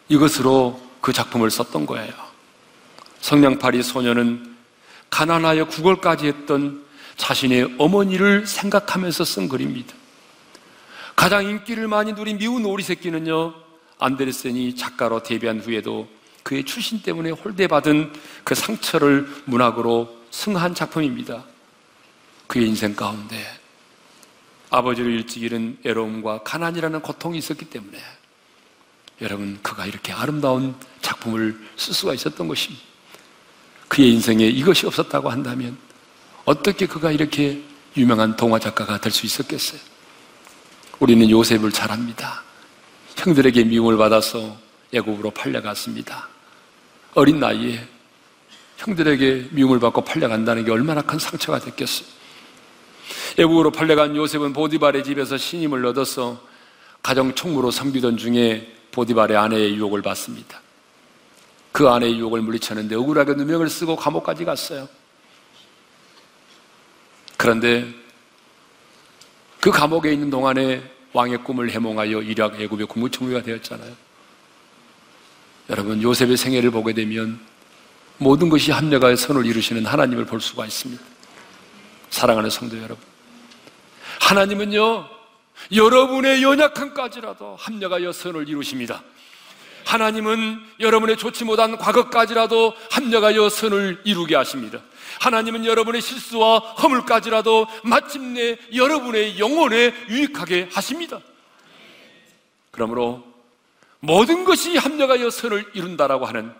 이것으로 0.09 0.84
그 1.05 1.13
작품을 1.13 1.51
썼던 1.51 1.85
거예요. 1.85 2.11
성냥팔이 3.21 3.83
소녀는 3.83 4.55
가난하여 5.11 5.67
구걸까지 5.67 6.25
했던 6.25 6.83
자신의 7.15 7.75
어머니를 7.77 8.47
생각하면서 8.47 9.23
쓴 9.23 9.47
글입니다. 9.47 9.93
가장 11.15 11.45
인기를 11.45 11.87
많이 11.87 12.13
누린 12.13 12.39
미운 12.39 12.65
오리 12.65 12.81
새끼는요, 12.81 13.53
안데르센이 13.99 14.75
작가로 14.75 15.21
데뷔한 15.21 15.59
후에도 15.59 16.07
그의 16.41 16.63
출신 16.63 17.03
때문에 17.03 17.29
홀대받은 17.29 18.11
그 18.43 18.55
상처를 18.55 19.29
문학으로 19.45 20.09
승한 20.31 20.73
작품입니다. 20.73 21.43
그의 22.47 22.67
인생 22.67 22.95
가운데 22.95 23.45
아버지를 24.71 25.11
일찍 25.11 25.43
잃은 25.43 25.77
애로움과 25.85 26.39
가난이라는 26.39 27.01
고통이 27.01 27.37
있었기 27.37 27.65
때문에 27.65 27.99
여러분 29.21 29.57
그가 29.61 29.85
이렇게 29.85 30.11
아름다운 30.11 30.75
작품을 31.01 31.57
쓸 31.77 31.93
수가 31.93 32.13
있었던 32.13 32.47
것입니다. 32.47 32.83
그의 33.87 34.11
인생에 34.13 34.45
이것이 34.45 34.85
없었다고 34.87 35.29
한다면 35.29 35.77
어떻게 36.43 36.85
그가 36.85 37.11
이렇게 37.11 37.61
유명한 37.95 38.35
동화 38.35 38.59
작가가 38.59 38.99
될 38.99 39.11
수 39.11 39.25
있었겠어요? 39.25 39.79
우리는 40.99 41.29
요셉을 41.29 41.71
잘 41.71 41.91
압니다. 41.91 42.43
형들에게 43.17 43.63
미움을 43.63 43.97
받아서 43.97 44.57
애굽으로 44.93 45.31
팔려갔습니다. 45.31 46.27
어린 47.13 47.39
나이에 47.39 47.87
형들에게 48.77 49.49
미움을 49.51 49.79
받고 49.79 50.03
팔려간다는 50.03 50.65
게 50.65 50.71
얼마나 50.71 51.01
큰 51.01 51.17
상처가 51.19 51.59
됐겠어요. 51.59 52.07
애국으로 53.37 53.71
팔려간 53.71 54.15
요셉은 54.15 54.53
보디발의 54.53 55.03
집에서 55.03 55.37
신임을 55.37 55.85
얻어서 55.85 56.41
가정 57.01 57.33
총무로 57.35 57.71
섬기던 57.71 58.17
중에 58.17 58.74
보디발의 58.95 59.35
아내의 59.35 59.75
유혹을 59.75 60.01
받습니다. 60.01 60.61
그 61.73 61.89
아내의 61.89 62.17
유혹을 62.17 62.41
물리쳤는데 62.41 62.95
억울하게 62.95 63.33
누명을 63.33 63.69
쓰고 63.69 63.97
감옥까지 63.97 64.45
갔어요. 64.45 64.87
그런데 67.35 67.93
그 69.59 69.69
감옥에 69.69 70.13
있는 70.13 70.29
동안에 70.29 70.81
왕의 71.11 71.43
꿈을 71.43 71.69
해몽하여 71.71 72.21
이락 72.21 72.61
애굽의 72.61 72.87
국무총리가 72.87 73.41
되었잖아요. 73.41 73.93
여러분 75.69 76.01
요셉의 76.01 76.37
생애를 76.37 76.71
보게 76.71 76.93
되면 76.93 77.39
모든 78.17 78.47
것이 78.47 78.71
합력하여 78.71 79.17
선을 79.17 79.45
이루시는 79.45 79.85
하나님을 79.85 80.25
볼 80.25 80.39
수가 80.39 80.65
있습니다. 80.65 81.03
사랑하는 82.11 82.49
성도 82.49 82.77
여러분. 82.77 82.97
하나님은요, 84.21 85.09
여러분의 85.71 86.43
연약함까지라도 86.43 87.55
합력하여 87.55 88.11
선을 88.11 88.47
이루십니다. 88.47 89.03
하나님은 89.85 90.65
여러분의 90.79 91.17
좋지 91.17 91.43
못한 91.45 91.77
과거까지라도 91.77 92.73
합력하여 92.91 93.49
선을 93.49 94.01
이루게 94.03 94.35
하십니다. 94.35 94.81
하나님은 95.19 95.65
여러분의 95.65 96.01
실수와 96.01 96.57
허물까지라도 96.57 97.67
마침내 97.83 98.57
여러분의 98.73 99.39
영혼에 99.39 99.93
유익하게 100.09 100.69
하십니다. 100.71 101.21
그러므로 102.71 103.23
모든 103.99 104.43
것이 104.43 104.77
합력하여 104.77 105.29
선을 105.29 105.71
이룬다라고 105.73 106.25
하는 106.25 106.53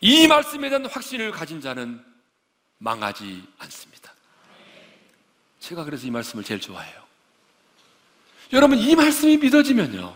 이 0.00 0.26
말씀에 0.26 0.68
대한 0.68 0.86
확신을 0.86 1.30
가진 1.30 1.60
자는 1.60 2.04
망하지 2.78 3.42
않습니다. 3.58 4.12
제가 5.60 5.84
그래서 5.84 6.06
이 6.06 6.10
말씀을 6.10 6.44
제일 6.44 6.60
좋아해요. 6.60 7.07
여러분, 8.52 8.78
이 8.78 8.94
말씀이 8.96 9.36
믿어지면요. 9.36 10.14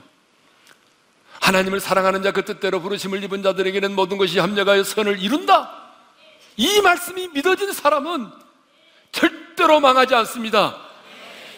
하나님을 1.40 1.80
사랑하는 1.80 2.22
자 2.22 2.32
그 2.32 2.44
뜻대로 2.44 2.80
부르심을 2.80 3.22
입은 3.24 3.42
자들에게는 3.42 3.94
모든 3.94 4.16
것이 4.16 4.38
합력하여 4.38 4.84
선을 4.84 5.20
이룬다. 5.20 5.90
이 6.56 6.80
말씀이 6.80 7.28
믿어진 7.28 7.72
사람은 7.72 8.30
절대로 9.10 9.80
망하지 9.80 10.14
않습니다. 10.14 10.76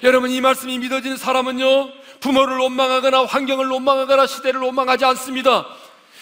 여러분, 0.03 0.31
이 0.31 0.41
말씀이 0.41 0.79
믿어진 0.79 1.17
사람은요, 1.17 1.93
부모를 2.21 2.59
원망하거나 2.59 3.27
환경을 3.27 3.69
원망하거나 3.69 4.27
시대를 4.27 4.61
원망하지 4.61 5.05
않습니다. 5.05 5.67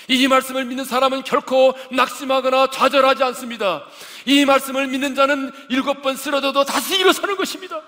이 0.08 0.26
말씀을 0.26 0.64
믿는 0.64 0.84
사람은 0.84 1.22
결코 1.22 1.74
낙심하거나 1.92 2.70
좌절하지 2.70 3.22
않습니다. 3.22 3.84
이 4.26 4.44
말씀을 4.44 4.88
믿는 4.88 5.14
자는 5.14 5.52
일곱 5.68 6.02
번 6.02 6.16
쓰러져도 6.16 6.64
다시 6.64 6.98
일어서는 6.98 7.36
것입니다. 7.36 7.80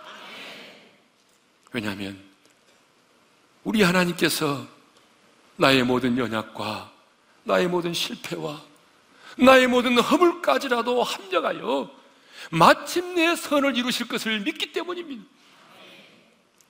왜냐하면 1.73 2.17
우리 3.65 3.83
하나님께서 3.83 4.67
나의 5.57 5.83
모든 5.83 6.17
연약과 6.17 6.93
나의 7.45 7.69
모든 7.69 7.93
실패와 7.93 8.63
나의 9.39 9.67
모든 9.67 9.99
허물까지라도 9.99 11.03
합력하여 11.03 11.91
마침내 12.51 13.35
선을 13.35 13.77
이루실 13.77 14.07
것을 14.09 14.41
믿기 14.41 14.73
때문입니다. 14.73 15.25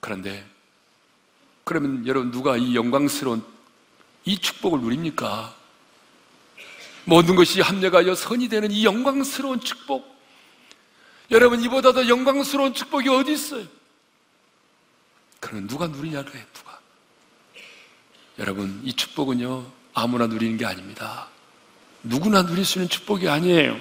그런데 0.00 0.46
그러면 1.64 2.06
여러분 2.06 2.30
누가 2.30 2.56
이 2.56 2.74
영광스러운 2.74 3.44
이 4.24 4.38
축복을 4.38 4.80
누립니까? 4.80 5.54
모든 7.04 7.36
것이 7.36 7.60
합력하여 7.60 8.14
선이 8.14 8.48
되는 8.48 8.70
이 8.70 8.84
영광스러운 8.84 9.60
축복. 9.60 10.14
여러분, 11.30 11.60
이보다 11.62 11.92
더 11.92 12.06
영광스러운 12.06 12.74
축복이 12.74 13.08
어디 13.08 13.32
있어요? 13.32 13.66
그러면 15.40 15.66
누가 15.66 15.86
누리냐 15.86 16.24
그래, 16.24 16.46
누가. 16.54 16.73
여러분, 18.38 18.80
이 18.84 18.92
축복은요, 18.92 19.64
아무나 19.94 20.26
누리는 20.26 20.56
게 20.56 20.66
아닙니다. 20.66 21.28
누구나 22.02 22.42
누릴 22.42 22.64
수 22.64 22.78
있는 22.78 22.88
축복이 22.88 23.28
아니에요. 23.28 23.76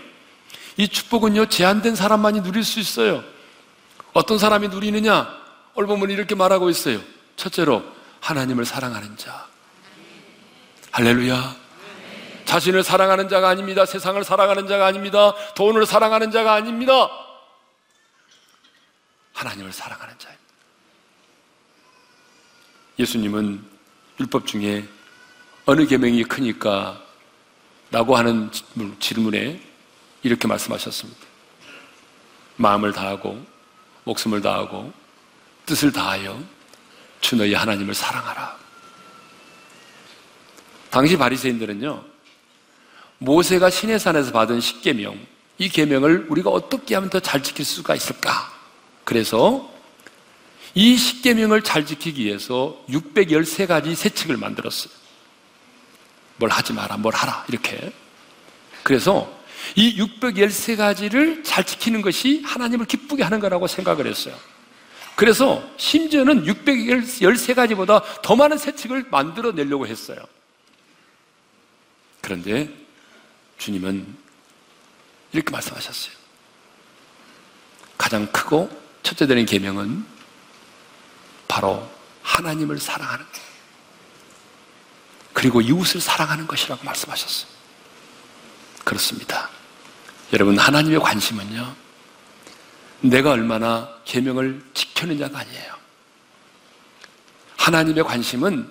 이 0.77 0.87
축복은요, 0.87 1.47
제한된 1.47 1.95
사람만이 1.95 2.41
누릴 2.41 2.63
수 2.63 2.79
있어요. 2.79 3.23
어떤 4.13 4.37
사람이 4.37 4.69
누리느냐? 4.69 5.41
보면 5.73 6.11
이렇게 6.11 6.35
말하고 6.35 6.69
있어요. 6.69 7.01
첫째로, 7.35 7.83
하나님을 8.21 8.65
사랑하는 8.65 9.17
자. 9.17 9.47
할렐루야. 10.91 11.55
자신을 12.45 12.83
사랑하는 12.83 13.29
자가 13.29 13.49
아닙니다. 13.49 13.85
세상을 13.85 14.23
사랑하는 14.23 14.67
자가 14.67 14.85
아닙니다. 14.85 15.33
돈을 15.55 15.87
사랑하는 15.87 16.29
자가 16.29 16.53
아닙니다. 16.53 17.09
하나님을 19.33 19.73
사랑하는 19.73 20.13
자입니다. 20.19 20.43
예수님은 22.99 23.72
율법 24.19 24.45
중에 24.47 24.87
어느 25.65 25.85
계명이 25.85 26.23
크니까 26.25 27.01
라고 27.91 28.15
하는 28.15 28.49
질문에 28.99 29.61
이렇게 30.23 30.47
말씀하셨습니다. 30.47 31.19
마음을 32.55 32.91
다하고 32.91 33.43
목숨을 34.03 34.41
다하고 34.41 34.91
뜻을 35.65 35.91
다하여 35.91 36.41
주 37.21 37.35
너희 37.35 37.53
하나님을 37.53 37.93
사랑하라. 37.93 38.57
당시 40.89 41.17
바리새인들은요. 41.17 42.03
모세가 43.19 43.69
시내산에서 43.69 44.31
받은 44.31 44.59
십계명, 44.59 45.17
이 45.57 45.69
계명을 45.69 46.27
우리가 46.29 46.49
어떻게 46.49 46.95
하면 46.95 47.09
더 47.09 47.19
잘 47.19 47.41
지킬 47.41 47.63
수가 47.63 47.95
있을까? 47.95 48.51
그래서 49.03 49.72
이 50.75 50.97
십계명을 50.97 51.61
잘 51.61 51.85
지키기 51.85 52.25
위해서 52.25 52.83
613가지 52.89 53.95
세칙을 53.95 54.37
만들었어요. 54.37 54.91
뭘 56.37 56.49
하지 56.49 56.73
마라, 56.73 56.97
뭘 56.97 57.13
하라 57.13 57.45
이렇게. 57.47 57.91
그래서 58.81 59.31
이 59.75 59.97
613가지를 59.97 61.43
잘 61.43 61.63
지키는 61.63 62.01
것이 62.01 62.41
하나님을 62.43 62.85
기쁘게 62.85 63.23
하는 63.23 63.39
거라고 63.39 63.67
생각을 63.67 64.07
했어요. 64.07 64.35
그래서 65.15 65.63
심지어는 65.77 66.45
613가지보다 66.45 68.03
더 68.23 68.35
많은 68.35 68.57
세칙을 68.57 69.05
만들어 69.11 69.51
내려고 69.51 69.85
했어요. 69.85 70.17
그런데 72.19 72.69
주님은 73.59 74.05
이렇게 75.33 75.51
말씀하셨어요. 75.51 76.13
가장 77.97 78.25
크고 78.31 78.69
첫째 79.03 79.27
되는 79.27 79.45
계명은 79.45 80.05
바로 81.53 81.87
하나님을 82.23 82.79
사랑하는 82.79 83.23
것. 83.23 83.41
그리고 85.33 85.61
이웃을 85.61 86.01
사랑하는 86.01 86.47
것이라고 86.47 86.83
말씀하셨어요. 86.83 87.47
그렇습니다. 88.83 89.51
여러분 90.33 90.57
하나님의 90.57 90.99
관심은요. 90.99 91.75
내가 93.01 93.31
얼마나 93.31 93.87
계명을 94.03 94.63
지켰느냐가 94.73 95.39
아니에요. 95.41 95.75
하나님의 97.57 98.03
관심은 98.03 98.67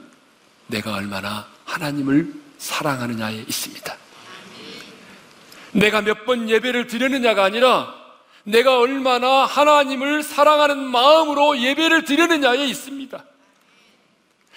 내가 0.67 0.95
얼마나 0.95 1.47
하나님을 1.65 2.35
사랑하느냐에 2.59 3.45
있습니다. 3.47 3.97
내가 5.71 6.01
몇 6.01 6.25
번 6.25 6.51
예배를 6.51 6.89
드렸느냐가 6.89 7.45
아니라 7.45 8.02
내가 8.45 8.79
얼마나 8.79 9.45
하나님을 9.45 10.23
사랑하는 10.23 10.79
마음으로 10.79 11.59
예배를 11.59 12.05
드렸느냐에 12.05 12.65
있습니다. 12.67 13.25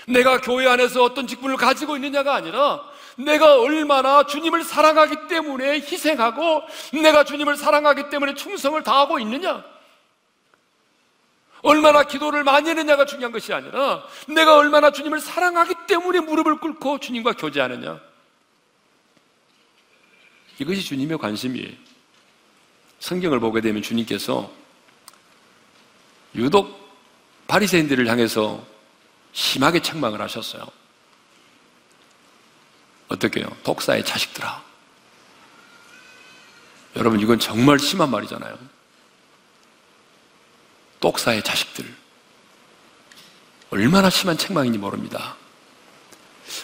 내가 0.07 0.41
교회 0.41 0.67
안에서 0.67 1.03
어떤 1.03 1.27
직분을 1.27 1.57
가지고 1.57 1.95
있느냐가 1.95 2.35
아니라 2.35 2.83
내가 3.17 3.59
얼마나 3.59 4.25
주님을 4.25 4.63
사랑하기 4.63 5.27
때문에 5.27 5.75
희생하고 5.75 6.63
내가 7.01 7.23
주님을 7.23 7.55
사랑하기 7.55 8.09
때문에 8.09 8.33
충성을 8.35 8.81
다하고 8.83 9.19
있느냐. 9.19 9.63
얼마나 11.61 12.03
기도를 12.03 12.43
많이 12.43 12.69
했느냐가 12.69 13.05
중요한 13.05 13.31
것이 13.31 13.51
아니라 13.51 14.03
내가 14.27 14.57
얼마나 14.57 14.91
주님을 14.91 15.19
사랑하기 15.19 15.73
때문에 15.87 16.19
무릎을 16.19 16.59
꿇고 16.59 16.99
주님과 16.99 17.33
교제하느냐. 17.33 17.99
이것이 20.59 20.81
주님의 20.81 21.17
관심이에요. 21.17 21.94
성경을 23.05 23.39
보게 23.39 23.61
되면 23.61 23.83
주님께서 23.83 24.51
유독 26.33 26.89
바리새인들을 27.45 28.07
향해서 28.07 28.65
심하게 29.31 29.79
책망을 29.79 30.19
하셨어요. 30.23 30.65
어떻게요? 33.07 33.45
독사의 33.63 34.03
자식들아. 34.05 34.63
여러분 36.95 37.19
이건 37.19 37.37
정말 37.37 37.77
심한 37.77 38.09
말이잖아요. 38.09 38.57
독사의 40.99 41.43
자식들. 41.43 41.85
얼마나 43.69 44.09
심한 44.09 44.35
책망인지 44.35 44.79
모릅니다. 44.79 45.35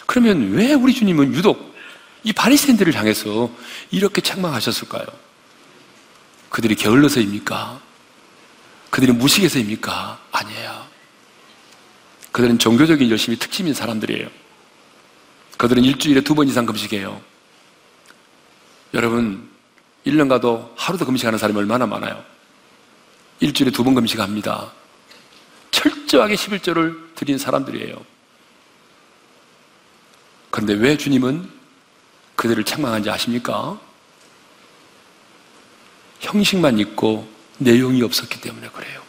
그러면 0.06 0.54
왜 0.54 0.74
우리 0.74 0.92
주님은 0.92 1.34
유독 1.34 1.72
이 2.24 2.32
바리새인들을 2.32 2.96
향해서 2.96 3.48
이렇게 3.92 4.20
책망하셨을까요? 4.20 5.31
그들이 6.52 6.74
게을러서입니까? 6.74 7.80
그들이 8.90 9.12
무식해서입니까? 9.12 10.20
아니에요. 10.32 10.86
그들은 12.30 12.58
종교적인 12.58 13.10
열심이 13.10 13.38
특징인 13.38 13.72
사람들이에요. 13.72 14.28
그들은 15.56 15.82
일주일에 15.82 16.20
두 16.20 16.34
번 16.34 16.46
이상 16.48 16.66
금식해요. 16.66 17.20
여러분, 18.92 19.48
1년 20.06 20.28
가도 20.28 20.74
하루도 20.76 21.06
금식하는 21.06 21.38
사람이 21.38 21.58
얼마나 21.58 21.86
많아요? 21.86 22.22
일주일에 23.40 23.70
두 23.70 23.82
번 23.82 23.94
금식합니다. 23.94 24.70
철저하게 25.70 26.34
11조를 26.34 27.14
드린 27.14 27.38
사람들이에요. 27.38 27.96
그런데 30.50 30.74
왜 30.74 30.98
주님은 30.98 31.48
그들을 32.36 32.62
책망한지 32.64 33.08
아십니까? 33.08 33.80
형식만 36.22 36.78
있고 36.78 37.28
내용이 37.58 38.02
없었기 38.02 38.40
때문에 38.40 38.68
그래요. 38.70 39.02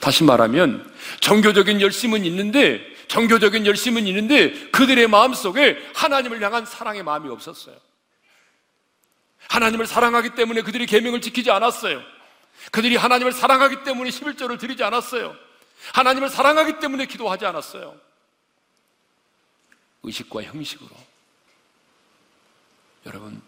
다시 0.00 0.24
말하면 0.24 0.92
종교적인 1.20 1.80
열심은 1.80 2.24
있는데 2.24 2.80
종교적인 3.08 3.66
열심은 3.66 4.06
있는데 4.08 4.68
그들의 4.70 5.06
마음 5.08 5.34
속에 5.34 5.78
하나님을 5.94 6.42
향한 6.42 6.66
사랑의 6.66 7.02
마음이 7.02 7.28
없었어요. 7.28 7.76
하나님을 9.48 9.86
사랑하기 9.86 10.30
때문에 10.30 10.62
그들이 10.62 10.86
계명을 10.86 11.20
지키지 11.20 11.50
않았어요. 11.50 12.02
그들이 12.72 12.96
하나님을 12.96 13.32
사랑하기 13.32 13.84
때문에 13.84 14.10
11조를 14.10 14.58
드리지 14.58 14.82
않았어요. 14.82 15.36
하나님을 15.92 16.30
사랑하기 16.30 16.80
때문에 16.80 17.06
기도하지 17.06 17.46
않았어요. 17.46 17.94
의식과 20.02 20.42
형식으로. 20.42 20.90
여러분, 23.06 23.40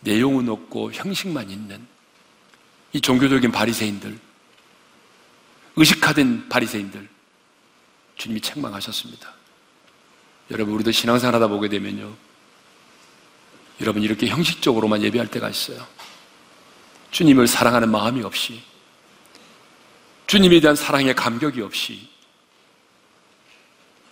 내용은 0.00 0.48
없고 0.48 0.92
형식만 0.92 1.50
있는 1.50 1.86
이 2.92 3.00
종교적인 3.00 3.52
바리새인들, 3.52 4.18
의식화된 5.76 6.48
바리새인들, 6.48 7.08
주님이 8.16 8.40
책망하셨습니다. 8.40 9.32
여러분, 10.50 10.74
우리도 10.74 10.90
신앙생활 10.90 11.34
하다 11.34 11.46
보게 11.46 11.68
되면요. 11.68 12.12
여러분, 13.80 14.02
이렇게 14.02 14.26
형식적으로만 14.26 15.02
예배할 15.02 15.28
때가 15.28 15.48
있어요. 15.48 15.86
주님을 17.12 17.46
사랑하는 17.46 17.90
마음이 17.90 18.22
없이, 18.22 18.62
주님에 20.26 20.60
대한 20.60 20.76
사랑의 20.76 21.14
감격이 21.14 21.60
없이, 21.60 22.08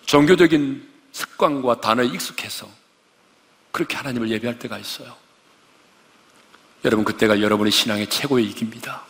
종교적인 0.07 0.89
습관과 1.13 1.81
단어에 1.81 2.07
익숙해서 2.07 2.69
그렇게 3.73 3.97
하나님을 3.97 4.31
예배할 4.31 4.59
때가 4.59 4.79
있어요. 4.79 5.28
여러분, 6.85 7.05
그때가 7.05 7.41
여러분의 7.41 7.73
신앙의 7.73 8.09
최고의 8.09 8.47
이깁니다. 8.47 9.03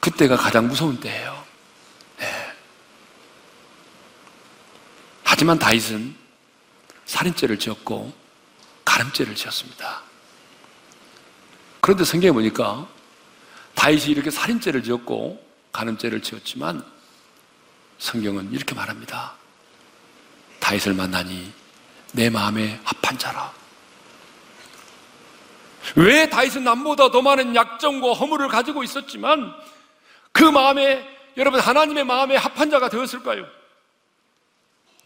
그때가 0.00 0.36
가장 0.36 0.68
무서운 0.68 1.00
때예요. 1.00 1.44
네. 2.18 2.52
하지만 5.22 5.58
다윗은 5.58 6.14
살인죄를 7.06 7.58
지었고 7.58 8.12
가늠죄를 8.84 9.34
지었습니다. 9.34 10.02
그런데 11.80 12.04
성경에 12.04 12.32
보니까 12.32 12.86
다윗이 13.74 14.06
이렇게 14.06 14.30
살인죄를 14.30 14.82
지었고 14.82 15.44
가늠죄를 15.72 16.22
지었지만 16.22 16.84
성경은 17.98 18.52
이렇게 18.52 18.74
말합니다. 18.74 19.34
다윗을 20.60 20.94
만나니 20.94 21.52
내 22.12 22.30
마음에 22.30 22.80
합한 22.84 23.18
자라. 23.18 23.52
왜 25.96 26.28
다윗은 26.28 26.64
남보다 26.64 27.10
더 27.10 27.22
많은 27.22 27.54
약점과 27.54 28.12
허물을 28.12 28.48
가지고 28.48 28.82
있었지만 28.82 29.54
그 30.32 30.42
마음에 30.44 31.06
여러분 31.36 31.60
하나님의 31.60 32.04
마음에 32.04 32.36
합한 32.36 32.70
자가 32.70 32.88
되었을까요? 32.88 33.46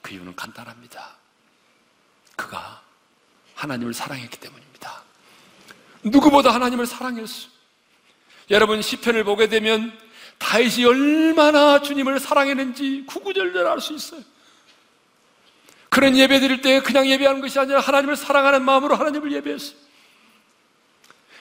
그 0.02 0.14
이유는 0.14 0.36
간단합니다. 0.36 1.16
그가 2.36 2.82
하나님을 3.54 3.92
사랑했기 3.92 4.38
때문입니다. 4.38 5.02
누구보다 6.04 6.54
하나님을 6.54 6.86
사랑했어. 6.86 7.48
여러분 8.50 8.80
시편을 8.80 9.24
보게 9.24 9.48
되면 9.48 9.98
다윗이 10.38 10.84
얼마나 10.84 11.82
주님을 11.82 12.20
사랑했는지 12.20 13.04
구구절절 13.06 13.66
알 13.66 13.80
수 13.80 13.94
있어요. 13.94 14.22
그런 15.90 16.16
예배 16.16 16.38
드릴 16.40 16.60
때 16.60 16.80
그냥 16.80 17.06
예배하는 17.08 17.40
것이 17.40 17.58
아니라 17.58 17.80
하나님을 17.80 18.14
사랑하는 18.14 18.62
마음으로 18.62 18.94
하나님을 18.94 19.32
예배했어요. 19.32 19.87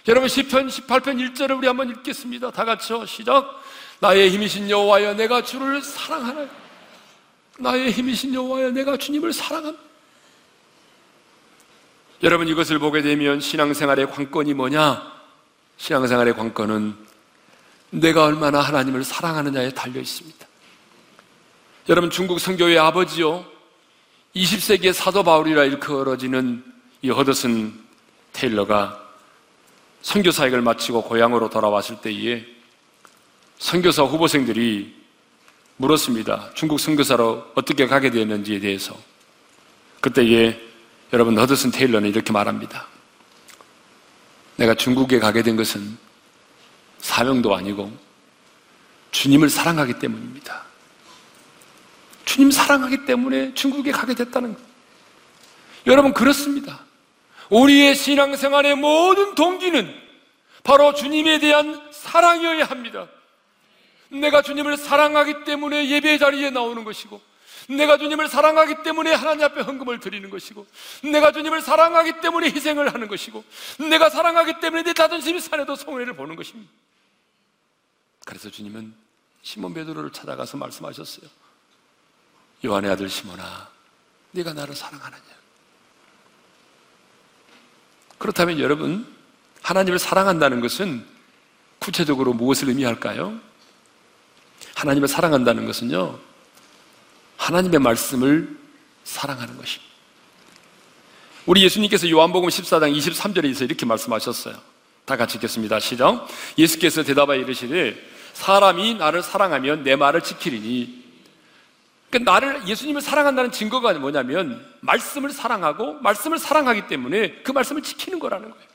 여러분 0.07 0.29
시편 0.29 0.69
18편 0.69 1.35
1절을 1.35 1.57
우리 1.57 1.67
한번 1.67 1.89
읽겠습니다. 1.89 2.51
다 2.51 2.63
같이요. 2.63 3.05
시작. 3.05 3.61
나의 3.99 4.29
힘이신 4.29 4.69
여호와여 4.69 5.15
내가 5.15 5.43
주를 5.43 5.81
사랑하나 5.81 6.47
나의 7.59 7.91
힘이신 7.91 8.33
여호와여 8.33 8.71
내가 8.71 8.95
주님을 8.95 9.33
사랑합니다. 9.33 9.83
여러분 12.23 12.47
이것을 12.47 12.79
보게 12.79 13.01
되면 13.01 13.41
신앙생활의 13.41 14.09
관건이 14.09 14.53
뭐냐? 14.53 15.11
신앙생활의 15.75 16.35
관건은 16.35 16.95
내가 17.89 18.25
얼마나 18.25 18.61
하나님을 18.61 19.03
사랑하느냐에 19.03 19.71
달려 19.71 19.99
있습니다. 19.99 20.47
여러분 21.89 22.09
중국 22.09 22.39
성교의 22.39 22.79
아버지요 22.79 23.45
20세기의 24.35 24.93
사도 24.93 25.23
바울이라 25.23 25.65
일컬어지는 25.65 26.63
이 27.01 27.09
허드슨 27.09 27.73
테일러가 28.31 29.06
선교 30.07 30.31
사역을 30.31 30.61
마치고 30.61 31.03
고향으로 31.03 31.49
돌아왔을 31.49 31.99
때에 31.99 32.45
선교사 33.57 34.03
후보생들이 34.03 34.95
물었습니다. 35.75 36.51
중국 36.53 36.79
선교사로 36.79 37.51
어떻게 37.55 37.87
가게 37.87 38.09
되었는지에 38.09 38.61
대해서. 38.61 38.97
그때에 39.99 40.57
여러분 41.11 41.37
허드슨 41.37 41.71
테일러는 41.71 42.09
이렇게 42.09 42.31
말합니다. 42.31 42.87
내가 44.55 44.75
중국에 44.75 45.19
가게 45.19 45.43
된 45.43 45.57
것은 45.57 45.97
사명도 46.99 47.53
아니고 47.53 47.91
주님을 49.11 49.49
사랑하기 49.49 49.99
때문입니다. 49.99 50.63
주님 52.23 52.49
사랑하기 52.49 53.05
때문에 53.05 53.53
중국에 53.55 53.91
가게 53.91 54.15
됐다는 54.15 54.53
것. 54.53 54.61
여러분 55.85 56.13
그렇습니다. 56.13 56.86
우리의 57.49 57.95
신앙생활의 57.95 58.75
모든 58.75 59.35
동기는 59.35 60.07
바로 60.63 60.93
주님에 60.93 61.39
대한 61.39 61.89
사랑이어야 61.91 62.65
합니다. 62.65 63.07
내가 64.09 64.41
주님을 64.41 64.77
사랑하기 64.77 65.43
때문에 65.45 65.89
예배 65.89 66.17
자리에 66.17 66.49
나오는 66.49 66.83
것이고, 66.83 67.21
내가 67.69 67.97
주님을 67.97 68.29
사랑하기 68.29 68.83
때문에 68.83 69.13
하나님 69.13 69.43
앞에 69.43 69.61
헌금을 69.61 69.99
드리는 69.99 70.29
것이고, 70.29 70.65
내가 71.03 71.31
주님을 71.31 71.61
사랑하기 71.61 72.21
때문에 72.21 72.47
희생을 72.47 72.93
하는 72.93 73.07
것이고, 73.07 73.43
내가 73.89 74.09
사랑하기 74.09 74.59
때문에 74.61 74.83
내 74.83 74.93
자존심이 74.93 75.39
산에도 75.39 75.75
성회를 75.75 76.15
보는 76.15 76.35
것입니다. 76.35 76.71
그래서 78.25 78.49
주님은 78.49 78.93
시몬 79.41 79.73
베드로를 79.73 80.11
찾아가서 80.11 80.57
말씀하셨어요. 80.57 81.29
요한의 82.65 82.91
아들 82.91 83.09
시몬아, 83.09 83.69
네가 84.31 84.53
나를 84.53 84.75
사랑하느냐? 84.75 85.36
그렇다면 88.17 88.59
여러분, 88.59 89.05
하나님을 89.61 89.99
사랑한다는 89.99 90.61
것은 90.61 91.05
구체적으로 91.79 92.33
무엇을 92.33 92.69
의미할까요? 92.69 93.39
하나님을 94.75 95.07
사랑한다는 95.07 95.65
것은요, 95.65 96.19
하나님의 97.37 97.79
말씀을 97.79 98.57
사랑하는 99.03 99.57
것입니다. 99.57 99.87
우리 101.45 101.63
예수님께서 101.63 102.09
요한복음 102.09 102.49
14장 102.49 102.95
23절에서 102.97 103.63
이렇게 103.63 103.85
말씀하셨어요. 103.85 104.55
다 105.05 105.15
같이 105.15 105.37
읽겠습니다. 105.37 105.79
시작. 105.79 106.27
예수께서 106.57 107.03
대답하여 107.03 107.39
이르시되 107.39 107.95
사람이 108.33 108.95
나를 108.95 109.23
사랑하면 109.23 109.83
내 109.83 109.95
말을 109.95 110.21
지키리니 110.21 110.96
그러니까 112.09 112.31
나를 112.31 112.67
예수님을 112.67 113.01
사랑한다는 113.01 113.51
증거가 113.51 113.93
뭐냐면 113.93 114.65
말씀을 114.79 115.31
사랑하고 115.31 115.95
말씀을 115.95 116.39
사랑하기 116.39 116.87
때문에 116.87 117.41
그 117.43 117.51
말씀을 117.51 117.81
지키는 117.81 118.19
거라는 118.19 118.49
거예요. 118.49 118.67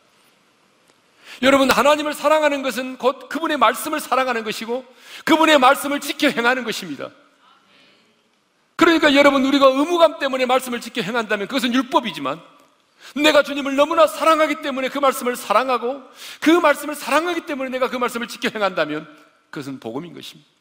여러분 1.40 1.70
하나님을 1.70 2.14
사랑하는 2.14 2.62
것은 2.62 2.98
곧 2.98 3.28
그분의 3.28 3.56
말씀을 3.56 4.00
사랑하는 4.00 4.44
것이고 4.44 4.84
그분의 5.24 5.58
말씀을 5.58 6.00
지켜 6.00 6.28
행하는 6.28 6.64
것입니다. 6.64 7.10
그러니까 8.76 9.14
여러분 9.14 9.44
우리가 9.44 9.66
의무감 9.66 10.18
때문에 10.18 10.46
말씀을 10.46 10.80
지켜 10.80 11.02
행한다면 11.02 11.48
그것은 11.48 11.72
율법이지만 11.72 12.40
내가 13.16 13.42
주님을 13.42 13.76
너무나 13.76 14.06
사랑하기 14.06 14.62
때문에 14.62 14.88
그 14.88 14.98
말씀을 14.98 15.36
사랑하고 15.36 16.02
그 16.40 16.50
말씀을 16.50 16.94
사랑하기 16.94 17.46
때문에 17.46 17.70
내가 17.70 17.88
그 17.88 17.96
말씀을 17.96 18.28
지켜 18.28 18.50
행한다면 18.54 19.08
그것은 19.50 19.80
복음인 19.80 20.14
것입니다. 20.14 20.51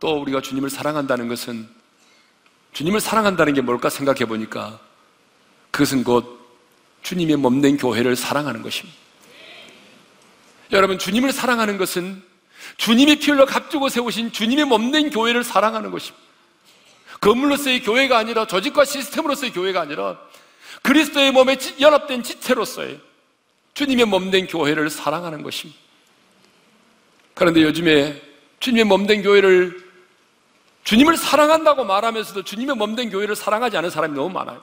또 0.00 0.20
우리가 0.20 0.40
주님을 0.40 0.70
사랑한다는 0.70 1.28
것은 1.28 1.68
주님을 2.72 3.00
사랑한다는 3.00 3.54
게 3.54 3.60
뭘까 3.60 3.88
생각해 3.88 4.26
보니까 4.26 4.78
그것은 5.70 6.04
곧 6.04 6.38
주님의 7.02 7.36
몸된 7.36 7.76
교회를 7.76 8.16
사랑하는 8.16 8.62
것입니다. 8.62 8.96
여러분, 10.72 10.98
주님을 10.98 11.32
사랑하는 11.32 11.78
것은 11.78 12.22
주님의 12.76 13.16
피 13.16 13.30
흘러 13.30 13.46
값주고 13.46 13.88
세우신 13.88 14.32
주님의 14.32 14.66
몸된 14.66 15.10
교회를 15.10 15.42
사랑하는 15.44 15.90
것입니다. 15.90 16.26
건물로서의 17.20 17.82
교회가 17.82 18.18
아니라 18.18 18.46
조직과 18.46 18.84
시스템으로서의 18.84 19.52
교회가 19.52 19.80
아니라 19.80 20.18
그리스도의 20.82 21.32
몸에 21.32 21.56
연합된 21.80 22.22
지체로서의 22.22 23.00
주님의 23.74 24.04
몸된 24.06 24.46
교회를 24.46 24.90
사랑하는 24.90 25.42
것입니다. 25.42 25.80
그런데 27.34 27.62
요즘에 27.62 28.20
주님의 28.60 28.84
몸된 28.84 29.22
교회를 29.22 29.87
주님을 30.84 31.16
사랑한다고 31.16 31.84
말하면서도 31.84 32.44
주님의 32.44 32.76
몸된 32.76 33.10
교회를 33.10 33.36
사랑하지 33.36 33.76
않은 33.76 33.90
사람이 33.90 34.14
너무 34.14 34.30
많아요. 34.30 34.62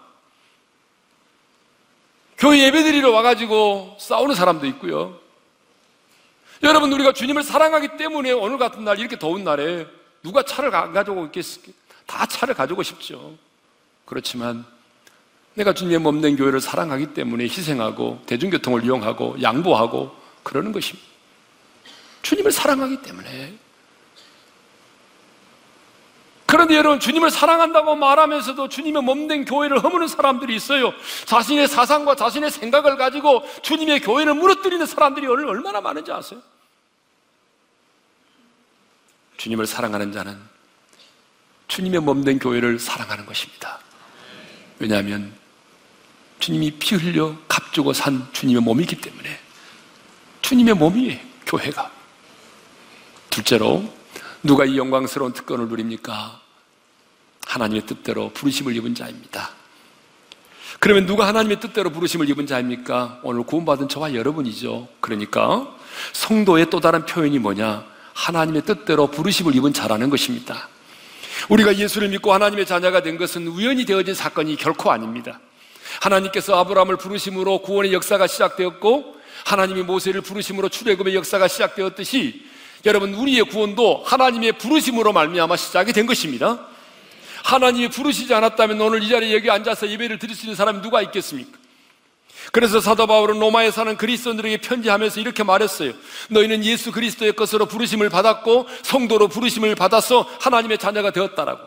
교회 2.38 2.60
예배드리러 2.66 3.12
와가지고 3.12 3.98
싸우는 4.00 4.36
사람도 4.36 4.66
있고요. 4.68 5.20
여러분, 6.64 6.92
우리가 6.92 7.14
주님을 7.14 7.44
사랑하기 7.44 7.98
때문에 7.98 8.32
오늘 8.32 8.58
같은 8.58 8.84
날, 8.84 9.00
이렇게 9.00 9.20
더운 9.20 9.44
날에 9.44 9.88
누가 10.24 10.44
차를 10.44 10.74
안 10.76 10.94
가지고 10.94 11.26
있겠습니까? 11.26 11.72
다 12.08 12.26
차를 12.26 12.56
가지고 12.56 12.84
싶죠. 12.84 13.36
그렇지만 14.06 14.66
내가 15.54 15.74
주님의 15.74 16.00
몸된 16.00 16.36
교회를 16.36 16.60
사랑하기 16.60 17.14
때문에 17.14 17.46
희생하고 17.46 18.22
대중교통을 18.26 18.84
이용하고 18.84 19.42
양보하고 19.42 20.16
그러는 20.44 20.72
것입니다. 20.72 21.08
주님을 22.22 22.52
사랑하기 22.52 23.02
때문에. 23.02 23.58
그런데 26.56 26.78
여러분, 26.78 27.02
주님을 27.02 27.32
사랑한다고 27.32 27.98
말하면서도 27.98 28.70
주님의 28.70 29.04
몸된 29.04 29.44
교회를 29.44 29.84
허무는 29.84 30.08
사람들이 30.08 30.56
있어요. 30.56 30.94
자신의 31.26 31.68
사상과 31.68 32.16
자신의 32.16 32.50
생각을 32.50 32.96
가지고 32.96 33.44
주님의 33.62 34.00
교회를 34.00 34.36
무너뜨리는 34.36 34.86
사람들이 34.86 35.28
얼마나 35.28 35.82
많은지 35.82 36.14
아세요? 36.14 36.42
주님을 39.36 39.68
사랑하는 39.68 40.14
자는 40.14 40.40
주님의 41.68 42.00
몸된 42.00 42.40
교회를 42.40 42.80
사랑하는 42.80 43.26
것입니다. 43.26 43.80
왜냐하면 44.80 45.34
주님이 46.40 46.72
피 46.80 46.96
흘려 46.96 47.36
값주고 47.50 47.92
산 47.92 48.26
주님의 48.32 48.62
몸이기 48.62 49.02
때문에 49.02 49.38
주님의 50.42 50.76
몸이에요, 50.76 51.20
교회가. 51.48 51.92
둘째로 53.30 53.94
누가 54.42 54.64
이 54.64 54.78
영광스러운 54.78 55.34
특권을 55.34 55.68
누립니까? 55.68 56.45
하나님의 57.46 57.86
뜻대로 57.86 58.30
부르심을 58.30 58.76
입은 58.76 58.96
자입니다. 58.96 59.52
그러면 60.80 61.06
누가 61.06 61.28
하나님의 61.28 61.60
뜻대로 61.60 61.90
부르심을 61.90 62.30
입은 62.30 62.48
자입니까? 62.48 63.20
오늘 63.24 63.44
구원받은 63.44 63.88
저와 63.88 64.14
여러분이죠. 64.14 64.88
그러니까 65.00 65.74
성도의 66.14 66.70
또 66.70 66.80
다른 66.80 67.06
표현이 67.06 67.40
뭐냐? 67.40 67.86
하나님의 68.14 68.64
뜻대로 68.64 69.08
부르심을 69.08 69.56
입은 69.56 69.74
자라는 69.74 70.10
것입니다. 70.10 70.70
우리가 71.50 71.76
예수를 71.76 72.10
믿고 72.10 72.34
하나님의 72.34 72.66
자녀가 72.66 73.02
된 73.02 73.18
것은 73.18 73.48
우연히 73.48 73.86
되어진 73.86 74.14
사건이 74.14 74.56
결코 74.58 74.92
아닙니다. 74.92 75.40
하나님께서 76.02 76.58
아브라함을 76.60 76.98
부르심으로 76.98 77.60
구원의 77.60 77.94
역사가 77.94 78.28
시작되었고 78.28 79.16
하나님이 79.46 79.84
모세를 79.84 80.22
부르심으로 80.22 80.70
출애굽의 80.70 81.16
역사가 81.16 81.48
시작되었듯이 81.48 82.46
여러분 82.86 83.14
우리의 83.14 83.44
구원도 83.46 84.04
하나님의 84.06 84.54
부르심으로 84.54 85.14
말미암아 85.14 85.56
시작이 85.58 85.94
된 85.94 86.06
것입니다. 86.06 86.68
하나님이 87.46 87.90
부르시지 87.90 88.34
않았다면 88.34 88.82
오늘 88.82 89.04
이 89.04 89.10
자리에 89.10 89.36
여기 89.36 89.52
앉아서 89.52 89.88
예배를 89.88 90.18
드릴 90.18 90.36
수 90.36 90.46
있는 90.46 90.56
사람이 90.56 90.82
누가 90.82 91.04
있겠습니까? 91.04 91.60
그래서 92.52 92.80
사도 92.80 93.06
바울은 93.06 93.40
로마에 93.40 93.70
사는 93.70 93.96
그리스도인들에게 93.98 94.58
편지하면서 94.58 95.20
이렇게 95.20 95.44
말했어요. 95.44 95.94
너희는 96.30 96.66
예수 96.66 96.92
그리스도의 96.92 97.34
것으로 97.34 97.68
부르심을 97.68 98.10
받았고 98.10 98.68
성도로 98.82 99.28
부르심을 99.28 99.76
받아서 99.76 100.28
하나님의 100.42 100.80
자녀가 100.80 101.12
되었다라고. 101.12 101.62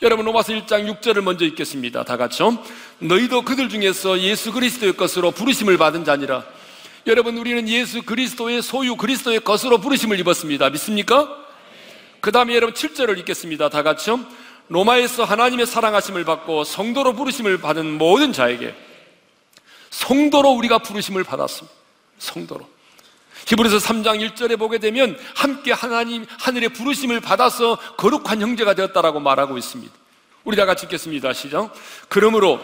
여러분 0.00 0.24
로마서 0.24 0.54
1장 0.54 1.00
6절을 1.00 1.20
먼저 1.20 1.44
읽겠습니다. 1.44 2.04
다 2.04 2.16
같이요. 2.16 2.58
너희도 3.00 3.42
그들 3.42 3.68
중에서 3.68 4.18
예수 4.20 4.52
그리스도의 4.52 4.96
것으로 4.96 5.32
부르심을 5.32 5.76
받은 5.76 6.06
자니라. 6.06 6.44
여러분 7.06 7.36
우리는 7.36 7.68
예수 7.68 8.02
그리스도의 8.02 8.62
소유 8.62 8.96
그리스도의 8.96 9.40
것으로 9.40 9.78
부르심을 9.78 10.18
입었습니다. 10.20 10.70
믿습니까? 10.70 11.28
그 12.20 12.32
다음에 12.32 12.54
여러분 12.54 12.74
7절을 12.74 13.18
읽겠습니다. 13.18 13.68
다 13.68 13.82
같이요. 13.82 14.20
로마에서 14.68 15.24
하나님의 15.24 15.66
사랑하심을 15.66 16.24
받고 16.24 16.64
성도로 16.64 17.14
부르심을 17.14 17.58
받은 17.58 17.98
모든 17.98 18.32
자에게 18.32 18.74
성도로 19.90 20.50
우리가 20.50 20.78
부르심을 20.78 21.24
받았습니다. 21.24 21.74
성도로. 22.18 22.68
히브리서 23.46 23.78
3장 23.78 24.20
1절에 24.34 24.58
보게 24.58 24.78
되면 24.78 25.18
함께 25.34 25.72
하나님 25.72 26.26
하늘의 26.38 26.70
부르심을 26.70 27.20
받아서 27.20 27.76
거룩한 27.96 28.42
형제가 28.42 28.74
되었다라고 28.74 29.20
말하고 29.20 29.56
있습니다. 29.56 29.92
우리 30.44 30.56
다 30.56 30.66
같이 30.66 30.84
읽겠습니다. 30.84 31.32
시작. 31.32 31.72
그러므로 32.08 32.60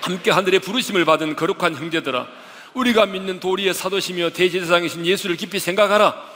함께 0.00 0.30
하늘의 0.30 0.60
부르심을 0.60 1.04
받은 1.04 1.36
거룩한 1.36 1.74
형제들아 1.74 2.26
우리가 2.74 3.06
믿는 3.06 3.40
도리의 3.40 3.74
사도시며 3.74 4.30
대제사장이신 4.30 5.06
예수를 5.06 5.36
깊이 5.36 5.58
생각하라. 5.58 6.31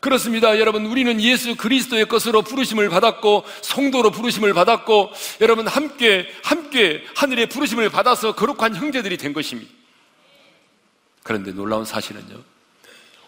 그렇습니다. 0.00 0.58
여러분, 0.58 0.86
우리는 0.86 1.20
예수 1.20 1.54
그리스도의 1.56 2.08
것으로 2.08 2.42
부르심을 2.42 2.88
받았고, 2.88 3.44
성도로 3.60 4.10
부르심을 4.10 4.54
받았고, 4.54 5.12
여러분, 5.42 5.66
함께, 5.66 6.26
함께 6.42 7.04
하늘의 7.14 7.50
부르심을 7.50 7.90
받아서 7.90 8.34
거룩한 8.34 8.76
형제들이 8.76 9.18
된 9.18 9.32
것입니다. 9.32 9.70
그런데 11.22 11.52
놀라운 11.52 11.84
사실은요. 11.84 12.42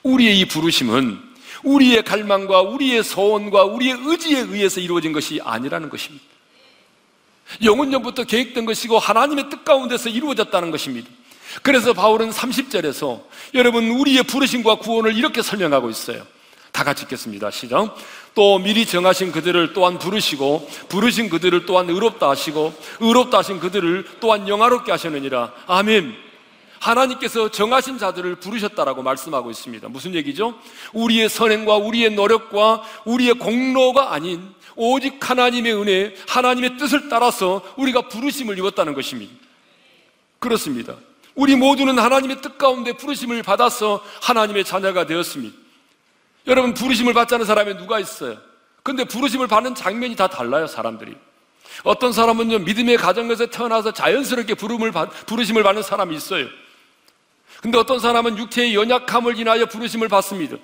우리의 0.02 0.40
이 0.40 0.44
부르심은 0.46 1.20
우리의 1.62 2.02
갈망과 2.04 2.62
우리의 2.62 3.04
소원과 3.04 3.64
우리의 3.64 3.98
의지에 4.04 4.40
의해서 4.40 4.80
이루어진 4.80 5.12
것이 5.12 5.40
아니라는 5.44 5.90
것입니다. 5.90 6.24
영원전부터 7.62 8.24
계획된 8.24 8.64
것이고 8.64 8.98
하나님의 8.98 9.50
뜻 9.50 9.64
가운데서 9.64 10.08
이루어졌다는 10.08 10.70
것입니다. 10.70 11.08
그래서 11.62 11.92
바울은 11.92 12.30
30절에서 12.30 13.22
여러분 13.54 13.90
우리의 13.90 14.22
부르심과 14.22 14.76
구원을 14.76 15.16
이렇게 15.16 15.42
설명하고 15.42 15.90
있어요. 15.90 16.26
다 16.72 16.84
같이 16.84 17.04
읽겠습니다. 17.04 17.50
시작. 17.50 17.94
또 18.34 18.58
미리 18.58 18.86
정하신 18.86 19.30
그들을 19.30 19.74
또한 19.74 19.98
부르시고 19.98 20.68
부르신 20.88 21.28
그들을 21.28 21.66
또한 21.66 21.88
의롭다 21.88 22.30
하시고 22.30 22.74
의롭다 23.00 23.38
하신 23.38 23.60
그들을 23.60 24.06
또한 24.20 24.48
영화롭게 24.48 24.90
하셨느니라. 24.90 25.52
아멘. 25.66 26.14
하나님께서 26.80 27.50
정하신 27.50 27.98
자들을 27.98 28.36
부르셨다라고 28.36 29.02
말씀하고 29.02 29.50
있습니다. 29.50 29.88
무슨 29.88 30.14
얘기죠? 30.14 30.58
우리의 30.92 31.28
선행과 31.28 31.76
우리의 31.76 32.10
노력과 32.10 32.82
우리의 33.04 33.34
공로가 33.34 34.12
아닌 34.12 34.42
오직 34.74 35.18
하나님의 35.28 35.74
은혜, 35.74 36.14
하나님의 36.26 36.78
뜻을 36.78 37.08
따라서 37.08 37.62
우리가 37.76 38.08
부르심을 38.08 38.58
입었다는 38.58 38.94
것입니다. 38.94 39.32
그렇습니다. 40.40 40.96
우리 41.34 41.54
모두는 41.54 41.98
하나님의 41.98 42.40
뜻 42.42 42.58
가운데 42.58 42.94
부르심을 42.94 43.42
받아서 43.42 44.02
하나님의 44.22 44.64
자녀가 44.64 45.06
되었습니다. 45.06 45.61
여러분 46.46 46.74
부르심을 46.74 47.14
받자는 47.14 47.46
사람이 47.46 47.76
누가 47.76 47.98
있어요? 47.98 48.36
근데 48.82 49.04
부르심을 49.04 49.46
받는 49.46 49.74
장면이 49.74 50.16
다 50.16 50.26
달라요, 50.26 50.66
사람들이. 50.66 51.14
어떤 51.84 52.12
사람은요, 52.12 52.60
믿음의 52.60 52.96
가정에서 52.96 53.46
태어나서 53.46 53.92
자연스럽게 53.92 54.54
부름을 54.54 54.92
받, 54.92 55.08
부르심을 55.26 55.62
받는 55.62 55.82
사람이 55.82 56.14
있어요. 56.16 56.46
근데 57.60 57.78
어떤 57.78 58.00
사람은 58.00 58.38
육체의 58.38 58.74
연약함을 58.74 59.38
인하여 59.38 59.66
부르심을 59.66 60.08
받습니다. 60.08 60.56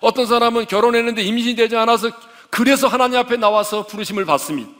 어떤 0.00 0.26
사람은 0.26 0.66
결혼했는데 0.66 1.22
임신되지 1.22 1.76
않아서 1.76 2.10
그래서 2.50 2.86
하나님 2.86 3.18
앞에 3.18 3.36
나와서 3.36 3.86
부르심을 3.86 4.24
받습니다. 4.24 4.70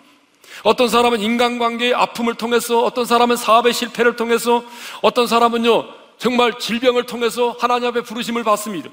어떤 0.63 0.89
사람은 0.89 1.21
인간관계의 1.21 1.95
아픔을 1.95 2.35
통해서, 2.35 2.83
어떤 2.83 3.05
사람은 3.05 3.37
사업의 3.37 3.73
실패를 3.73 4.17
통해서, 4.17 4.63
어떤 5.03 5.27
사람은요, 5.27 5.89
정말 6.19 6.59
질병을 6.59 7.07
통해서 7.07 7.57
하나님 7.59 7.89
앞에 7.89 8.03
부르심을 8.03 8.45
받습니다. 8.45 8.91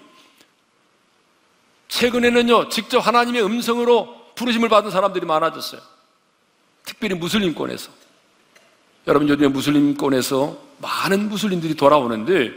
최근에는요, 1.87 2.69
직접 2.69 2.99
하나님의 2.99 3.43
음성으로 3.43 4.33
부르심을 4.35 4.69
받은 4.69 4.91
사람들이 4.91 5.25
많아졌어요. 5.25 5.81
특별히 6.85 7.15
무슬림권에서. 7.15 7.91
여러분, 9.07 9.27
요즘에 9.29 9.47
무슬림권에서 9.47 10.57
많은 10.79 11.29
무슬림들이 11.29 11.75
돌아오는데, 11.75 12.51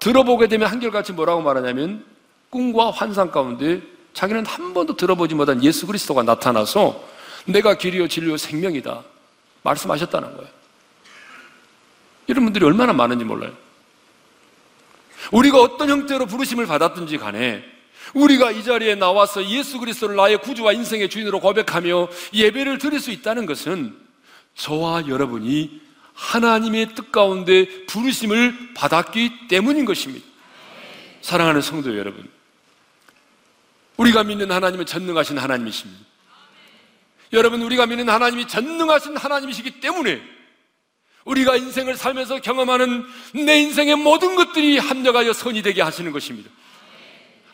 들어보게 0.00 0.48
되면 0.48 0.68
한결같이 0.68 1.12
뭐라고 1.12 1.42
말하냐면, 1.42 2.04
꿈과 2.50 2.90
환상 2.90 3.30
가운데 3.30 3.82
자기는 4.14 4.46
한 4.46 4.74
번도 4.74 4.96
들어보지 4.96 5.34
못한 5.34 5.62
예수 5.62 5.86
그리스도가 5.86 6.22
나타나서 6.22 7.04
내가 7.46 7.74
길이요 7.76 8.08
진리요 8.08 8.36
생명이다 8.36 9.04
말씀하셨다는 9.62 10.36
거예요. 10.36 10.50
이런 12.26 12.44
분들이 12.44 12.64
얼마나 12.64 12.92
많은지 12.92 13.24
몰라요. 13.24 13.52
우리가 15.32 15.60
어떤 15.60 15.88
형태로 15.88 16.26
부르심을 16.26 16.66
받았든지 16.66 17.18
간에 17.18 17.64
우리가 18.14 18.50
이 18.50 18.62
자리에 18.62 18.94
나와서 18.94 19.46
예수 19.48 19.78
그리스도를 19.78 20.16
나의 20.16 20.38
구주와 20.38 20.72
인생의 20.72 21.08
주인으로 21.08 21.40
고백하며 21.40 22.08
예배를 22.32 22.78
드릴 22.78 23.00
수 23.00 23.10
있다는 23.10 23.46
것은 23.46 23.96
저와 24.54 25.08
여러분이 25.08 25.80
하나님의 26.14 26.94
뜻 26.94 27.12
가운데 27.12 27.86
부르심을 27.86 28.74
받았기 28.74 29.48
때문인 29.48 29.84
것입니다. 29.84 30.26
사랑하는 31.20 31.60
성도 31.60 31.96
여러분. 31.96 32.28
우리가 33.96 34.24
믿는 34.24 34.50
하나님은 34.50 34.86
전능하신 34.86 35.38
하나님이십니다. 35.38 36.04
여러분, 37.32 37.62
우리가 37.62 37.86
믿는 37.86 38.08
하나님이 38.08 38.48
전능하신 38.48 39.16
하나님이시기 39.16 39.80
때문에 39.80 40.22
우리가 41.24 41.56
인생을 41.56 41.96
살면서 41.96 42.40
경험하는 42.40 43.04
내 43.44 43.60
인생의 43.60 43.96
모든 43.96 44.34
것들이 44.34 44.78
합력하여 44.78 45.32
선이 45.32 45.62
되게 45.62 45.82
하시는 45.82 46.10
것입니다. 46.10 46.50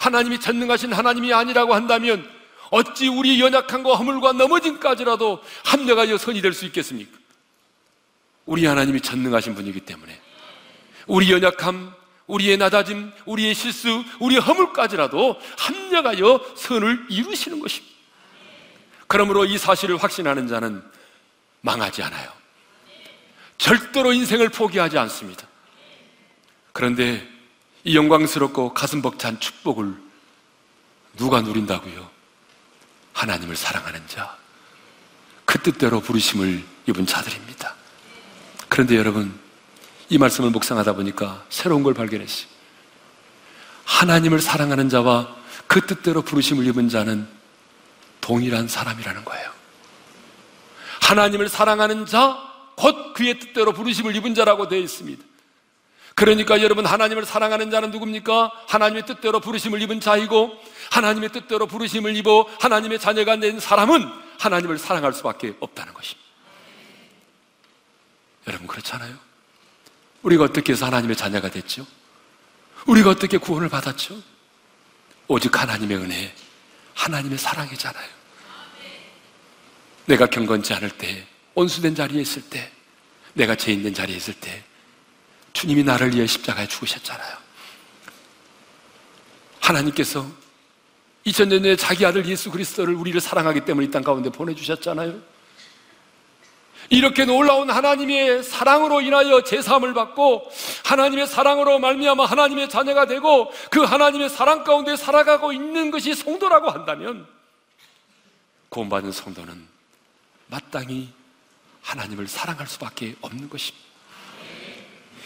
하나님이 0.05 0.39
전능하신 0.39 0.93
하나님이 0.93 1.33
아니라고 1.33 1.75
한다면 1.75 2.29
어찌 2.71 3.09
우리 3.09 3.41
연약한 3.41 3.83
거 3.83 3.95
허물과 3.95 4.33
넘어짐까지라도 4.33 5.43
합력하여 5.65 6.19
선이 6.19 6.43
될 6.43 6.53
수 6.53 6.67
있겠습니까? 6.67 7.19
우리 8.45 8.67
하나님이 8.67 9.01
전능하신 9.01 9.55
분이기 9.55 9.81
때문에 9.81 10.21
우리 11.07 11.33
연약함, 11.33 11.95
우리의 12.27 12.59
낮아짐, 12.59 13.13
우리의 13.25 13.55
실수, 13.55 14.05
우리의 14.21 14.43
허물까지라도 14.43 15.41
합력하여 15.57 16.53
선을 16.55 17.07
이루시는 17.09 17.61
것입니다. 17.61 17.95
그러므로 19.07 19.47
이 19.47 19.57
사실을 19.57 19.97
확신하는 19.97 20.47
자는 20.49 20.83
망하지 21.63 22.03
않아요. 22.03 22.31
절대로 23.57 24.13
인생을 24.13 24.51
포기하지 24.51 24.99
않습니다. 24.99 25.47
그런데 26.73 27.34
이 27.85 27.97
영광스럽고 27.97 28.73
가슴 28.73 29.03
벅찬 29.03 29.39
축복을 29.41 29.95
누가 31.17 31.43
누린다고요? 31.43 32.11
하나님을 33.13 33.57
사랑하는 33.57 34.03
자, 34.07 34.37
그 35.45 35.61
뜻대로 35.61 36.01
부르심을 36.01 36.65
입은 36.89 37.07
자들입니다. 37.07 37.75
그런데 38.69 38.97
여러분, 38.97 39.39
이 40.09 40.19
말씀을 40.19 40.51
묵상하다 40.51 40.95
보니까 40.95 41.45
새로운 41.51 41.83
걸 41.83 41.95
발견했어요. 41.95 42.49
하나님을 43.85 44.41
사랑하는 44.41 44.89
자와 44.89 45.37
그 45.67 45.87
뜻대로 45.87 46.23
부르심을 46.23 46.67
입은 46.67 46.89
자는 46.89 47.29
동일한 48.21 48.67
사람이라는 48.67 49.25
거예요. 49.25 49.51
하나님을 51.03 51.51
사랑하는 51.51 52.07
자, 52.07 52.39
곧 52.77 53.13
그의 53.13 53.39
뜻대로 53.39 53.73
부르심을 53.73 54.17
입은 54.17 54.35
자라고 54.35 54.69
되어 54.69 54.81
있습니다. 54.81 55.23
그러니까 56.15 56.63
여러분 56.63 56.87
하나님을 56.87 57.25
사랑하는 57.25 57.71
자는 57.71 57.91
누굽니까? 57.91 58.53
하나님의 58.69 59.07
뜻대로 59.07 59.41
부르심을 59.41 59.83
입은 59.83 60.01
자이고 60.01 60.53
하나님의 60.91 61.31
뜻대로 61.33 61.67
부르심을 61.67 62.17
입어 62.17 62.49
하나님의 62.61 63.01
자녀가 63.01 63.37
된 63.39 63.59
사람은 63.59 64.09
하나님을 64.39 64.79
사랑할 64.79 65.13
수밖에 65.13 65.55
없다는 65.59 65.93
것입니다. 65.93 66.25
여러분 68.47 68.67
그렇잖아요? 68.67 69.17
우리가 70.23 70.45
어떻게 70.45 70.73
해서 70.73 70.87
하나님의 70.87 71.17
자녀가 71.17 71.51
됐죠? 71.51 71.87
우리가 72.87 73.11
어떻게 73.11 73.37
구원을 73.39 73.69
받았죠? 73.69 74.21
오직 75.27 75.59
하나님의 75.61 75.97
은혜, 75.97 76.35
하나님의 76.95 77.39
사랑이잖아요. 77.39 78.09
내가 80.07 80.27
경건치 80.27 80.75
않을 80.75 80.91
때, 80.91 81.27
온수된 81.55 81.95
자리에 81.95 82.21
있을 82.21 82.43
때, 82.43 82.71
내가 83.33 83.55
죄 83.55 83.73
있는 83.73 83.95
자리에 83.95 84.17
있을 84.17 84.35
때, 84.35 84.63
주님이 85.55 85.85
나를 85.85 86.15
위해 86.15 86.27
십자가에 86.27 86.69
죽으셨잖아요. 86.69 87.37
하나님께서 89.61 90.27
2000년 91.25 91.63
전에 91.63 91.77
자기 91.77 92.05
아들 92.05 92.27
예수 92.27 92.51
그리스도를 92.51 92.95
우리를 92.95 93.19
사랑하기 93.19 93.65
때문에 93.65 93.87
이 93.87 93.91
땅 93.91 94.03
가운데 94.03 94.29
보내주셨잖아요. 94.29 95.19
이렇게 96.91 97.25
놀라운 97.25 97.71
하나님의 97.71 98.43
사랑으로 98.43 99.01
인하여 99.01 99.43
제사함을 99.43 99.95
받고 99.95 100.51
하나님의 100.85 101.27
사랑으로 101.27 101.79
말미암아 101.79 102.27
하나님의 102.27 102.69
자녀가 102.69 103.07
되고 103.07 103.51
그 103.71 103.81
하나님의 103.81 104.29
사랑 104.29 104.65
가운데 104.65 104.95
살아가고 104.97 105.55
있는 105.55 105.91
것이 105.91 106.15
성도라고 106.15 106.71
한다면 106.71 107.27
구원받은 108.69 109.13
성도는 109.13 109.67
마땅히 110.49 111.09
하나님을 111.81 112.29
사랑할 112.29 112.67
수밖에 112.67 113.17
없는 113.23 113.49
것입니다. 113.49 113.84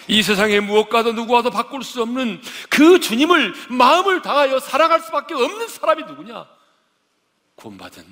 이 0.08 0.22
세상에 0.22 0.60
무엇과도 0.60 1.12
누구와도 1.12 1.50
바꿀 1.50 1.84
수 1.84 2.02
없는 2.02 2.40
그 2.70 2.98
주님을 2.98 3.54
마음을 3.68 4.22
다하여 4.22 4.58
사랑할 4.58 5.00
수밖에 5.00 5.34
없는 5.34 5.68
사람이 5.68 6.04
누구냐? 6.04 6.46
구원받은 7.56 8.04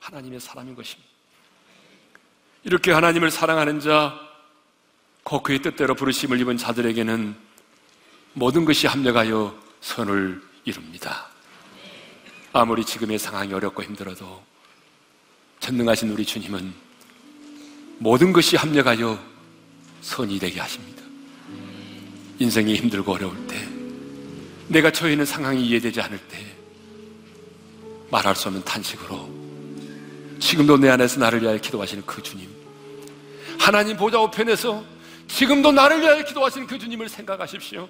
하나님의 0.00 0.40
사람인 0.40 0.74
것입니다. 0.74 1.08
이렇게 2.64 2.92
하나님을 2.92 3.30
사랑하는 3.30 3.80
자, 3.80 4.18
곧 5.22 5.42
그의 5.42 5.62
뜻대로 5.62 5.94
부르심을 5.94 6.40
입은 6.40 6.56
자들에게는 6.56 7.36
모든 8.32 8.64
것이 8.64 8.86
합력하여 8.86 9.56
선을 9.80 10.42
이룹니다. 10.64 11.28
아무리 12.52 12.84
지금의 12.84 13.18
상황이 13.18 13.52
어렵고 13.52 13.82
힘들어도 13.82 14.42
전능하신 15.60 16.10
우리 16.10 16.24
주님은 16.24 16.74
모든 17.98 18.32
것이 18.32 18.56
합력하여 18.56 19.18
선이 20.00 20.38
되게 20.38 20.60
하십니다. 20.60 20.93
인생이 22.38 22.74
힘들고 22.74 23.12
어려울 23.12 23.46
때, 23.46 23.56
내가 24.68 24.90
처해 24.90 25.12
있는 25.12 25.24
상황이 25.24 25.66
이해되지 25.66 26.00
않을 26.00 26.18
때, 26.28 26.38
말할 28.10 28.34
수 28.36 28.48
없는 28.48 28.64
탄식으로 28.64 29.28
지금도 30.38 30.76
내 30.78 30.88
안에서 30.90 31.20
나를 31.20 31.42
위하여 31.42 31.58
기도하시는 31.58 32.04
그 32.06 32.22
주님. 32.22 32.48
하나님 33.58 33.96
보좌 33.96 34.20
우편에서 34.20 34.84
지금도 35.26 35.72
나를 35.72 36.00
위하여 36.00 36.24
기도하시는 36.24 36.66
그 36.66 36.78
주님을 36.78 37.08
생각하십시오. 37.08 37.88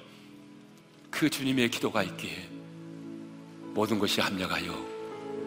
그 1.11 1.29
주님의 1.29 1.71
기도가 1.71 2.03
있기에 2.03 2.49
모든 3.75 3.99
것이 3.99 4.21
합력하여 4.21 4.73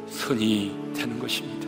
선이 0.09 0.93
되는 0.95 1.17
것입니다. 1.19 1.67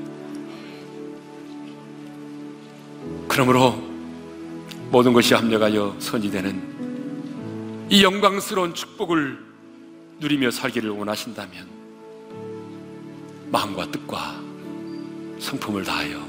그러므로 3.28 3.82
모든 4.90 5.14
것이 5.14 5.34
합력하여 5.34 5.96
선이 6.00 6.30
되는 6.30 6.69
이 7.92 8.04
영광스러운 8.04 8.76
축복을 8.76 9.40
누리며 10.20 10.52
살기를 10.52 10.92
원하신다면 10.92 11.68
마음과 13.52 13.90
뜻과 13.90 14.40
성품을 15.40 15.84
다하여 15.86 16.24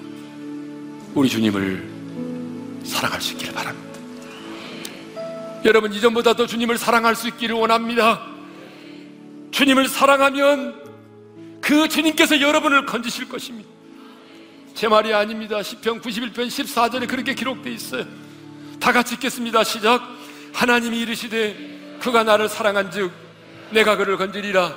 우리 1.14 1.28
주님을 1.28 2.80
사랑할 2.84 3.20
수 3.20 3.34
있기를 3.34 3.52
바랍니다. 3.52 4.00
여러분, 5.66 5.92
이전보다 5.92 6.32
더 6.32 6.46
주님을 6.46 6.78
사랑할 6.78 7.14
수 7.14 7.28
있기를 7.28 7.54
원합니다. 7.54 8.26
주님을 9.50 9.88
사랑하면 9.88 10.80
그 11.60 11.88
주님께서 11.88 12.40
여러분을 12.40 12.86
건지실 12.86 13.28
것입니다. 13.28 13.68
제 14.72 14.88
말이 14.88 15.12
아닙니다. 15.12 15.58
10편 15.58 16.00
91편 16.00 16.46
14절에 16.46 17.06
그렇게 17.06 17.34
기록되어 17.34 17.70
있어요. 17.70 18.06
다 18.78 18.92
같이 18.92 19.16
읽겠습니다. 19.16 19.62
시작. 19.64 20.19
하나님이 20.52 21.00
이르시되 21.00 21.98
그가 22.00 22.24
나를 22.24 22.48
사랑한 22.48 22.90
즉 22.90 23.10
내가 23.70 23.96
그를 23.96 24.16
건지리라. 24.16 24.74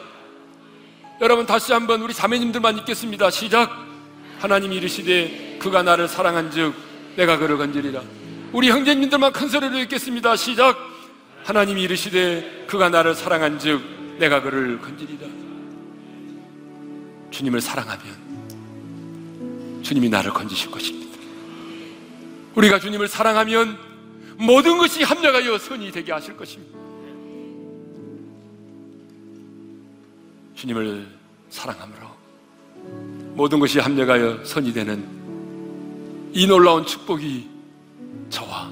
여러분 1.22 1.46
다시 1.46 1.74
한번 1.74 2.02
우리 2.02 2.14
자매님들만 2.14 2.78
읽겠습니다. 2.80 3.30
시작. 3.30 3.94
하나님이 4.44 4.76
이르시되 4.76 5.58
그가 5.62 5.84
나를 5.84 6.10
사랑한 6.10 6.52
즉 6.52 6.74
내가 7.16 7.38
그를 7.38 7.58
건지리라 7.58 8.02
우리 8.52 8.70
형제님들만 8.70 9.32
큰 9.32 9.48
소리로 9.48 9.80
읽겠습니다 9.80 10.36
시작 10.36 10.78
하나님이 11.46 11.84
이르시되 11.84 12.66
그가 12.68 12.90
나를 12.90 13.16
사랑한 13.16 13.58
즉 13.58 13.82
내가 14.20 14.42
그를 14.42 14.82
건지리라 14.82 15.26
주님을 17.32 17.62
사랑하면 17.62 18.22
주님이 19.82 20.10
나를 20.10 20.32
건지실 20.32 20.72
것입니다. 20.72 21.18
우리가 22.56 22.80
주님을 22.80 23.08
사랑하면 23.08 23.78
모든 24.38 24.78
것이 24.78 25.04
합력하여 25.04 25.58
선이 25.58 25.92
되게 25.92 26.12
하실 26.12 26.36
것입니다. 26.36 26.78
주님을 30.56 31.08
사랑함으로 31.50 32.08
모든 33.36 33.60
것이 33.60 33.80
합력하여 33.80 34.44
선이 34.46 34.74
되는 34.74 35.06
이 36.34 36.48
놀라운 36.48 36.86
축복이 36.86 37.50
저와 38.30 38.72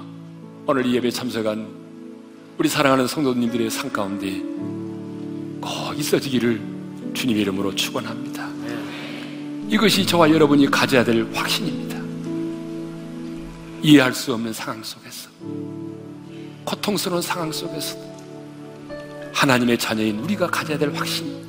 오늘 0.66 0.86
이 0.86 0.94
예배에 0.94 1.10
참석한 1.10 1.68
우리 2.58 2.68
사랑하는 2.68 3.06
성도님들의 3.06 3.70
삶 3.70 3.92
가운데 3.92 4.40
꼭 5.60 5.96
있어지기를 5.96 6.60
주님 7.14 7.36
이름으로 7.36 7.74
축원합니다. 7.74 8.48
이것이 9.68 10.06
저와 10.06 10.30
여러분이 10.30 10.66
가져야 10.70 11.02
될 11.04 11.26
확신입니다. 11.32 12.00
이해할 13.82 14.12
수 14.12 14.32
없는 14.34 14.52
상황 14.52 14.82
속에서 14.82 15.31
고통스러운 16.64 17.22
상황 17.22 17.52
속에서 17.52 17.96
하나님의 19.32 19.78
자녀인 19.78 20.18
우리가 20.20 20.46
가져야 20.46 20.78
될 20.78 20.92
확신 20.92 21.42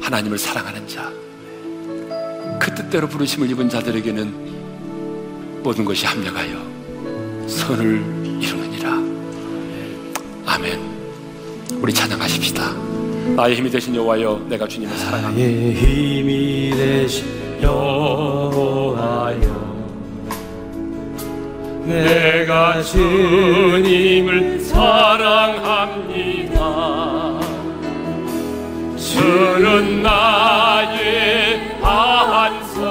하나님을 0.00 0.38
사랑하는 0.38 0.86
자, 0.88 1.10
그 2.60 2.72
뜻대로 2.74 3.08
부르심을 3.08 3.50
입은 3.50 3.68
자들에게는 3.68 5.62
모든 5.62 5.84
것이 5.84 6.06
합력하여 6.06 6.58
선을 7.46 8.40
이루느니라. 8.40 8.92
아멘. 10.46 10.80
우리 11.80 11.92
찬양하십시다. 11.92 12.72
나의 13.36 13.56
힘이 13.56 13.70
되신 13.70 13.94
여호와여, 13.94 14.46
내가 14.48 14.66
주님을 14.66 14.96
사랑합니다. 14.96 15.48
나의 15.48 15.74
힘이 15.74 16.70
되신 16.76 17.62
여호와여 17.62 19.69
내가 21.84 22.82
주님을 22.82 24.60
사랑합니다 24.60 26.60
주는 28.96 30.02
나의 30.02 31.78
안성이시며 31.82 32.90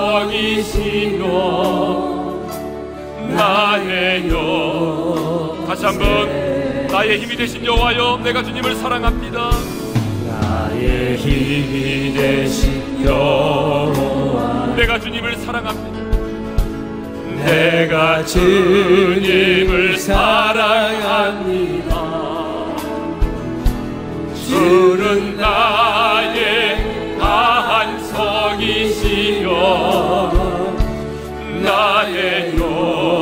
나의 3.36 4.30
여 4.30 5.64
다시 5.68 5.86
한번 5.86 6.88
나의 6.88 7.20
힘이 7.20 7.36
되신 7.36 7.64
여호와여, 7.64 8.22
내가 8.24 8.42
주님을 8.44 8.76
사랑합니다. 8.76 9.52
나의 10.28 11.18
힘이 11.18 12.14
되신 12.14 13.06
여호와 13.06 14.74
내가 14.76 15.00
주님을 15.00 15.36
사랑합니다. 15.38 15.89
내가 17.46 18.24
주님을 18.26 19.98
사랑합니다. 19.98 21.50
주는 24.48 25.38
나의 25.38 26.78
안성이시여. 27.20 29.00
나의 31.64 32.58
요 32.58 33.19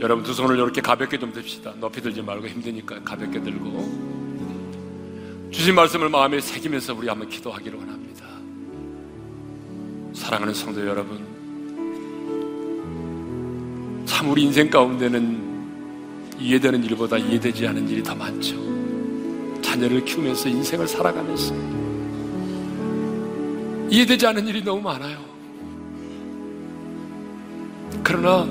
여러분 0.00 0.22
두 0.22 0.34
손을 0.34 0.56
이렇게 0.56 0.82
가볍게 0.82 1.18
좀 1.18 1.32
듭시다. 1.32 1.72
높이 1.80 2.02
들지 2.02 2.20
말고 2.20 2.46
힘드니까 2.46 3.02
가볍게 3.02 3.40
들고 3.40 4.24
주신 5.50 5.74
말씀을 5.74 6.10
마음에 6.10 6.40
새기면서 6.40 6.94
우리 6.94 7.08
한번 7.08 7.28
기도하기를 7.28 7.78
원합니다. 7.78 8.26
사랑하는 10.12 10.52
성도 10.52 10.86
여러분, 10.86 11.24
참 14.04 14.28
우리 14.30 14.42
인생 14.42 14.68
가운데는 14.68 16.38
이해되는 16.38 16.84
일보다 16.84 17.16
이해되지 17.16 17.66
않은 17.68 17.88
일이 17.88 18.02
더 18.02 18.14
많죠. 18.14 18.73
자녀를 19.74 20.04
키우면서 20.04 20.48
인생을 20.48 20.86
살아가면서 20.86 21.52
이해되지 23.90 24.26
않은 24.28 24.46
일이 24.46 24.62
너무 24.62 24.80
많아요. 24.80 25.18
그러나 28.02 28.46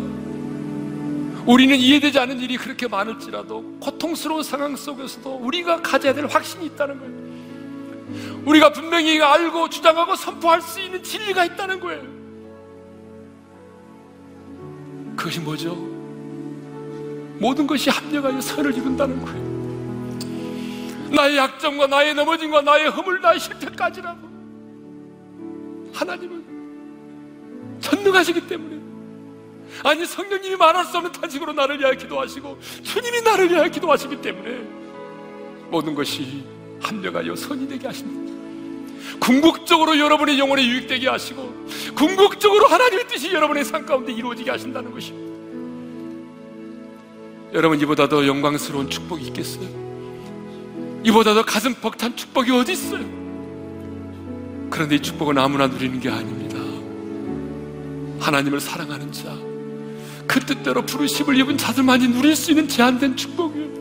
우리는 1.46 1.76
이해되지 1.76 2.20
않은 2.20 2.40
일이 2.40 2.58
그렇게 2.58 2.88
많을지라도 2.88 3.78
고통스러운 3.80 4.44
상황 4.44 4.76
속에서도 4.76 5.36
우리가 5.36 5.82
가져야 5.82 6.14
될 6.14 6.26
확신이 6.26 6.66
있다는 6.68 7.00
거예요. 7.00 8.44
우리가 8.46 8.74
분명히 8.74 9.22
알고 9.22 9.70
주장하고 9.70 10.16
선포할 10.16 10.62
수 10.62 10.82
있는 10.82 11.02
진리가 11.02 11.46
있다는 11.46 11.80
거예요. 11.80 12.04
그것이 15.16 15.40
뭐죠? 15.40 15.76
모든 17.40 17.66
것이 17.66 17.90
합력하여 17.90 18.42
선을 18.42 18.74
이룬다는 18.76 19.24
거예요. 19.24 19.53
나의 21.14 21.38
약점과 21.38 21.88
나의 21.88 22.14
넘어짐과 22.16 22.62
나의 22.62 22.90
허물, 22.90 23.22
나의 23.22 23.40
실패까지라도 23.40 24.34
하나님은 25.94 26.44
전능하시기 27.80 28.48
때문에 28.48 28.82
아니 29.84 30.06
성령님이 30.06 30.56
말할 30.56 30.86
수 30.86 30.98
없는 30.98 31.12
탄식으로 31.12 31.54
나를 31.54 31.80
위하여 31.80 31.94
기도하시고 31.94 32.60
주님이 32.84 33.22
나를 33.22 33.50
위하여 33.52 33.68
기도하시기 33.68 34.22
때문에 34.22 34.62
모든 35.70 35.94
것이 35.94 36.44
합력하여 36.82 37.36
선이 37.36 37.68
되게 37.68 37.88
하십니다. 37.88 38.34
궁극적으로 39.20 39.98
여러분의 39.98 40.40
영혼에 40.40 40.66
유익되게 40.66 41.08
하시고 41.08 41.68
궁극적으로 41.96 42.68
하나님의 42.68 43.08
뜻이 43.08 43.32
여러분의 43.32 43.66
삶 43.66 43.86
가운데 43.86 44.12
이루어지게 44.12 44.50
하신다는 44.50 44.92
것입니다. 44.92 45.34
여러분 47.54 47.80
이보다 47.80 48.08
더 48.10 48.26
영광스러운 48.26 48.90
축복이 48.90 49.28
있겠어요? 49.28 49.93
이보다 51.04 51.34
더 51.34 51.44
가슴 51.44 51.74
벅찬 51.76 52.16
축복이 52.16 52.52
어디 52.52 52.74
있어요? 52.74 53.04
그런데 54.70 54.96
이 54.96 55.00
축복은 55.02 55.38
아무나 55.38 55.68
누리는 55.68 56.00
게 56.00 56.10
아닙니다. 56.10 56.58
하나님을 58.20 58.60
사랑하는 58.60 59.12
자, 59.12 59.36
그 60.26 60.40
뜻대로 60.40 60.82
부르심을 60.84 61.38
입은 61.38 61.58
자들만이 61.58 62.08
누릴 62.08 62.36
수 62.36 62.52
있는 62.52 62.68
제한된 62.68 63.18
축복이에요. 63.18 63.74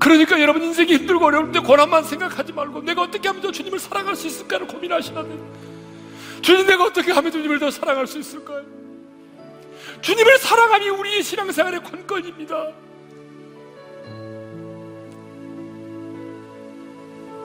그러니까 0.00 0.40
여러분 0.40 0.62
인생이 0.62 0.94
힘들고 0.94 1.26
어려울 1.26 1.52
때 1.52 1.60
고난만 1.60 2.04
생각하지 2.04 2.52
말고 2.52 2.82
내가 2.82 3.02
어떻게 3.02 3.28
하면 3.28 3.42
더 3.42 3.52
주님을 3.52 3.78
사랑할 3.78 4.16
수 4.16 4.26
있을까를 4.26 4.66
고민하시라면 4.66 5.38
주님 6.42 6.66
내가 6.66 6.84
어떻게 6.84 7.12
하면 7.12 7.30
주님을 7.30 7.58
더 7.58 7.70
사랑할 7.70 8.06
수 8.06 8.18
있을까요? 8.18 8.64
주님을 10.00 10.38
사랑함이 10.38 10.88
우리의 10.88 11.22
신앙생활의 11.22 11.82
관건입니다. 11.84 12.72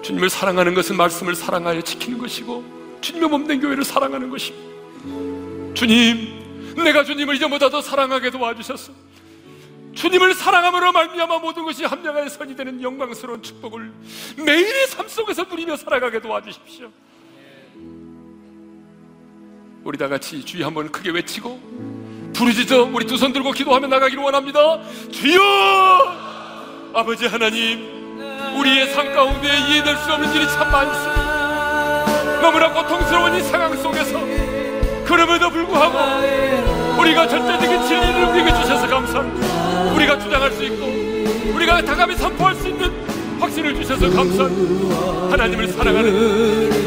주님을 0.05 0.29
사랑하는 0.29 0.75
것은 0.75 0.95
말씀을 0.97 1.33
사랑하여 1.33 1.81
지키는 1.81 2.19
것이고 2.19 2.63
주님의 3.01 3.27
몸된 3.27 3.59
교회를 3.59 3.83
사랑하는 3.83 4.29
것입니다. 4.29 4.63
주님, 5.73 6.75
내가 6.75 7.03
주님을 7.03 7.35
이전보다 7.35 7.69
더 7.69 7.81
사랑하게 7.81 8.29
도와주셨어. 8.29 8.93
주님을 9.95 10.35
사랑함으로 10.35 10.91
말미암아 10.91 11.39
모든 11.39 11.63
것이 11.65 11.85
합력하여 11.85 12.29
선이 12.29 12.55
되는 12.55 12.79
영광스러운 12.83 13.41
축복을 13.41 13.91
매일의 14.45 14.87
삶 14.87 15.07
속에서 15.07 15.43
누리며 15.45 15.75
살아가게 15.77 16.19
도와주십시오. 16.21 16.91
우리 19.83 19.97
다 19.97 20.07
같이 20.07 20.43
주여 20.45 20.67
한번 20.67 20.91
크게 20.91 21.09
외치고 21.11 22.31
부르짖어 22.35 22.91
우리 22.93 23.07
두 23.07 23.17
손 23.17 23.33
들고 23.33 23.51
기도하며 23.53 23.87
나가기를 23.87 24.21
원합니다. 24.21 24.81
주여! 25.09 25.41
아버지 26.93 27.25
하나님, 27.27 27.94
우리의 28.55 28.93
삶 28.93 29.13
가운데 29.13 29.49
이해될 29.69 29.97
수 29.97 30.13
없는 30.13 30.33
일이 30.33 30.47
참 30.47 30.71
많습니다. 30.71 32.05
너무나 32.41 32.71
고통스러운 32.71 33.35
이 33.35 33.41
상황 33.43 33.75
속에서 33.75 34.19
그럼에도 35.05 35.49
불구하고 35.49 36.99
우리가 36.99 37.27
절대적인 37.27 37.83
진리를 37.83 38.23
우리에게 38.29 38.53
주셔서 38.53 38.87
감사합니다. 38.87 39.93
우리가 39.93 40.17
주장할 40.19 40.51
수 40.51 40.63
있고 40.63 40.85
우리가 41.53 41.81
다감히 41.81 42.15
선포할 42.15 42.55
수 42.55 42.69
있는 42.69 42.91
확신을 43.39 43.75
주셔서 43.75 44.09
감사합니다. 44.09 45.31
하나님을 45.31 45.67
사랑하는 45.67 46.11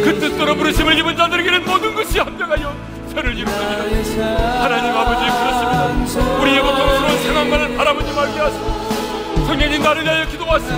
그 0.03 0.19
뜻대로 0.19 0.55
부르심을 0.57 0.99
입은 0.99 1.17
자들에게는 1.17 1.65
모든 1.67 1.95
것이 1.95 2.19
합력하여 2.19 2.75
선을 3.15 3.37
이루습니다. 3.37 4.63
하나님 4.63 4.97
아버지 4.97 5.25
그렇습니다. 5.31 6.41
우리의 6.41 6.61
고통스러운 6.63 7.23
상황만을 7.23 7.77
바라보지 7.77 8.13
말게 8.13 8.41
하시고 8.41 8.88
성령님 9.49 9.83
나를 9.83 10.05
위하여 10.05 10.27
기도하시고 10.27 10.75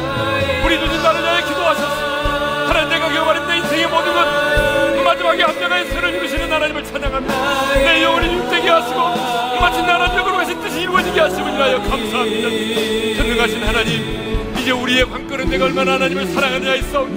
우리 0.64 0.78
주님 0.78 1.02
나를 1.02 1.20
위하여 1.20 1.44
기도하셨습니다. 1.44 2.68
하나님 2.68 2.88
내가 2.88 3.08
경험하는 3.08 3.48
내 3.48 3.56
인생의 3.56 3.88
모든 3.88 4.14
것 4.14 4.24
마지막에 5.02 5.42
합력하여 5.42 5.84
선을 5.86 6.14
이루시는 6.14 6.52
하나님을 6.52 6.84
찬양합니다. 6.84 7.74
내 7.74 8.04
영혼이 8.04 8.32
육되게 8.32 8.68
하시고 8.68 9.00
마치 9.60 9.82
나라적으로 9.82 10.36
가신 10.36 10.60
뜻이 10.60 10.82
이루어지게 10.82 11.18
하심을 11.18 11.52
위하여 11.56 11.78
감사합니다. 11.82 13.16
전능하신 13.16 13.62
하나님 13.64 14.54
이제 14.60 14.70
우리의 14.70 15.04
관건은 15.10 15.50
내가 15.50 15.64
얼마나 15.64 15.94
하나님을 15.94 16.26
사랑하느냐 16.26 16.74
있어 16.76 17.08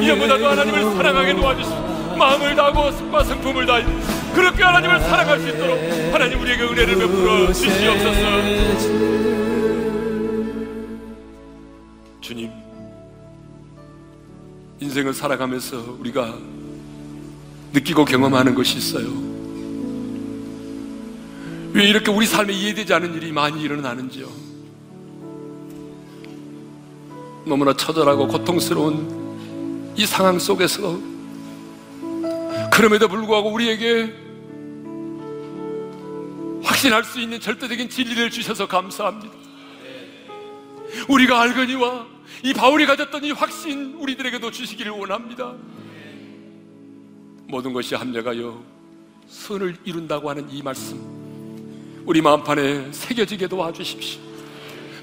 이전보다도 0.00 0.48
하나님을 0.48 0.96
사랑하게 0.96 1.34
도와주시고 1.34 2.16
마음을 2.16 2.56
다하고 2.56 2.90
승과 2.92 3.24
성품을 3.24 3.66
다해 3.66 3.84
그렇게 4.34 4.62
하나님을 4.62 5.00
사랑할 5.00 5.38
수 5.38 5.48
있도록 5.48 5.78
하나님 6.14 6.40
우리에게 6.40 6.62
은혜를 6.62 6.96
베풀어 6.96 7.52
주시옵소서 7.52 9.43
주님 12.24 12.50
인생을 14.80 15.12
살아가면서 15.12 15.98
우리가 16.00 16.38
느끼고 17.74 18.06
경험하는 18.06 18.54
것이 18.54 18.78
있어요 18.78 19.08
왜 21.74 21.86
이렇게 21.86 22.10
우리 22.10 22.24
삶에 22.24 22.50
이해되지 22.54 22.94
않은 22.94 23.12
일이 23.12 23.30
많이 23.30 23.60
일어나는지요 23.60 24.26
너무나 27.44 27.74
처절하고 27.74 28.26
고통스러운 28.28 29.92
이 29.94 30.06
상황 30.06 30.38
속에서 30.38 30.98
그럼에도 32.72 33.06
불구하고 33.06 33.52
우리에게 33.52 34.10
확신할 36.62 37.04
수 37.04 37.20
있는 37.20 37.38
절대적인 37.38 37.90
진리를 37.90 38.30
주셔서 38.30 38.66
감사합니다. 38.66 39.34
우리가 41.08 41.42
알거니와 41.42 42.13
이 42.42 42.52
바울이 42.52 42.86
가졌던 42.86 43.24
이 43.24 43.30
확신 43.30 43.94
우리들에게도 43.94 44.50
주시기를 44.50 44.92
원합니다. 44.92 45.54
모든 47.46 47.72
것이 47.72 47.94
합력하여 47.94 48.62
선을 49.28 49.76
이룬다고 49.84 50.30
하는 50.30 50.48
이 50.50 50.62
말씀 50.62 52.02
우리 52.04 52.20
마음판에 52.20 52.92
새겨지게 52.92 53.48
도와주십시오. 53.48 54.20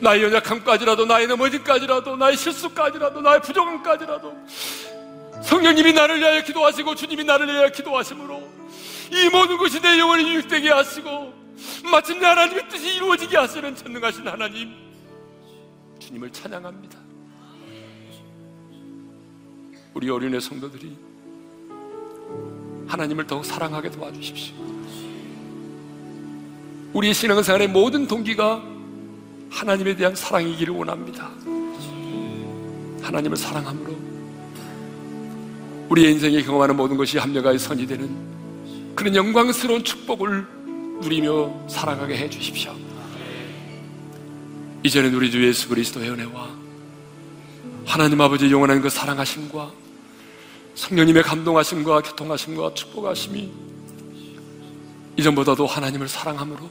나의 0.01 0.23
연약함까지라도 0.23 1.05
나의 1.05 1.27
넘어짐까지라도 1.27 2.15
나의 2.15 2.35
실수까지라도 2.35 3.21
나의 3.21 3.41
부족함까지라도 3.41 4.35
성령님이 5.43 5.93
나를 5.93 6.19
위하여 6.19 6.43
기도하시고 6.43 6.95
주님이 6.95 7.23
나를 7.23 7.47
위하여 7.47 7.69
기도하심으로 7.69 8.49
이 9.11 9.29
모든 9.29 9.57
것이 9.57 9.79
내 9.79 9.99
영혼이 9.99 10.27
유익되게 10.27 10.69
하시고 10.69 11.33
마침내 11.91 12.25
하나님의 12.25 12.69
뜻이 12.69 12.95
이루어지게 12.95 13.37
하시는 13.37 13.75
전능하신 13.75 14.27
하나님 14.27 14.73
주님을 15.99 16.31
찬양합니다 16.31 17.00
우리 19.93 20.09
어린애 20.09 20.39
성도들이 20.39 20.95
하나님을 22.87 23.27
더욱 23.27 23.45
사랑하게 23.45 23.91
도와주십시오 23.91 24.55
우리의 26.93 27.13
신앙생활의 27.13 27.69
모든 27.69 28.07
동기가 28.07 28.61
하나님에 29.49 29.95
대한 29.95 30.15
사랑이기를 30.15 30.73
원합니다. 30.73 31.29
하나님을 33.01 33.37
사랑함으로 33.37 33.95
우리의 35.89 36.13
인생에 36.13 36.41
경험하는 36.41 36.75
모든 36.75 36.95
것이 36.97 37.17
합력하여 37.17 37.57
선이 37.57 37.85
되는 37.85 38.09
그런 38.95 39.15
영광스러운 39.15 39.83
축복을 39.83 40.47
누리며 41.01 41.67
살아가게 41.67 42.17
해 42.17 42.29
주십시오. 42.29 42.73
이제는 44.83 45.13
우리 45.13 45.29
주 45.29 45.45
예수 45.45 45.67
그리스도의 45.67 46.09
은혜와 46.09 46.49
하나님 47.85 48.21
아버지 48.21 48.49
영원한 48.51 48.81
그 48.81 48.89
사랑하심과 48.89 49.80
성령님의 50.75 51.23
감동하심과 51.23 52.01
교통하심과 52.01 52.73
축복하심이 52.73 53.51
이전보다도 55.17 55.65
하나님을 55.65 56.07
사랑함으로 56.07 56.69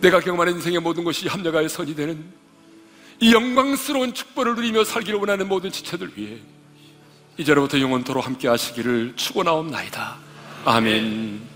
내가 0.00 0.20
경험하는 0.20 0.54
인생의 0.54 0.80
모든 0.80 1.04
것이 1.04 1.28
합력하여 1.28 1.68
선이 1.68 1.94
되는 1.94 2.24
이 3.20 3.32
영광스러운 3.32 4.14
축복을 4.14 4.56
누리며 4.56 4.84
살기를 4.84 5.18
원하는 5.18 5.48
모든 5.48 5.70
지체들 5.70 6.12
위해 6.16 6.38
이제로부터 7.38 7.80
영원토로 7.80 8.20
함께 8.20 8.48
하시기를 8.48 9.14
축원하옵나이다. 9.16 10.16
아멘. 10.64 11.51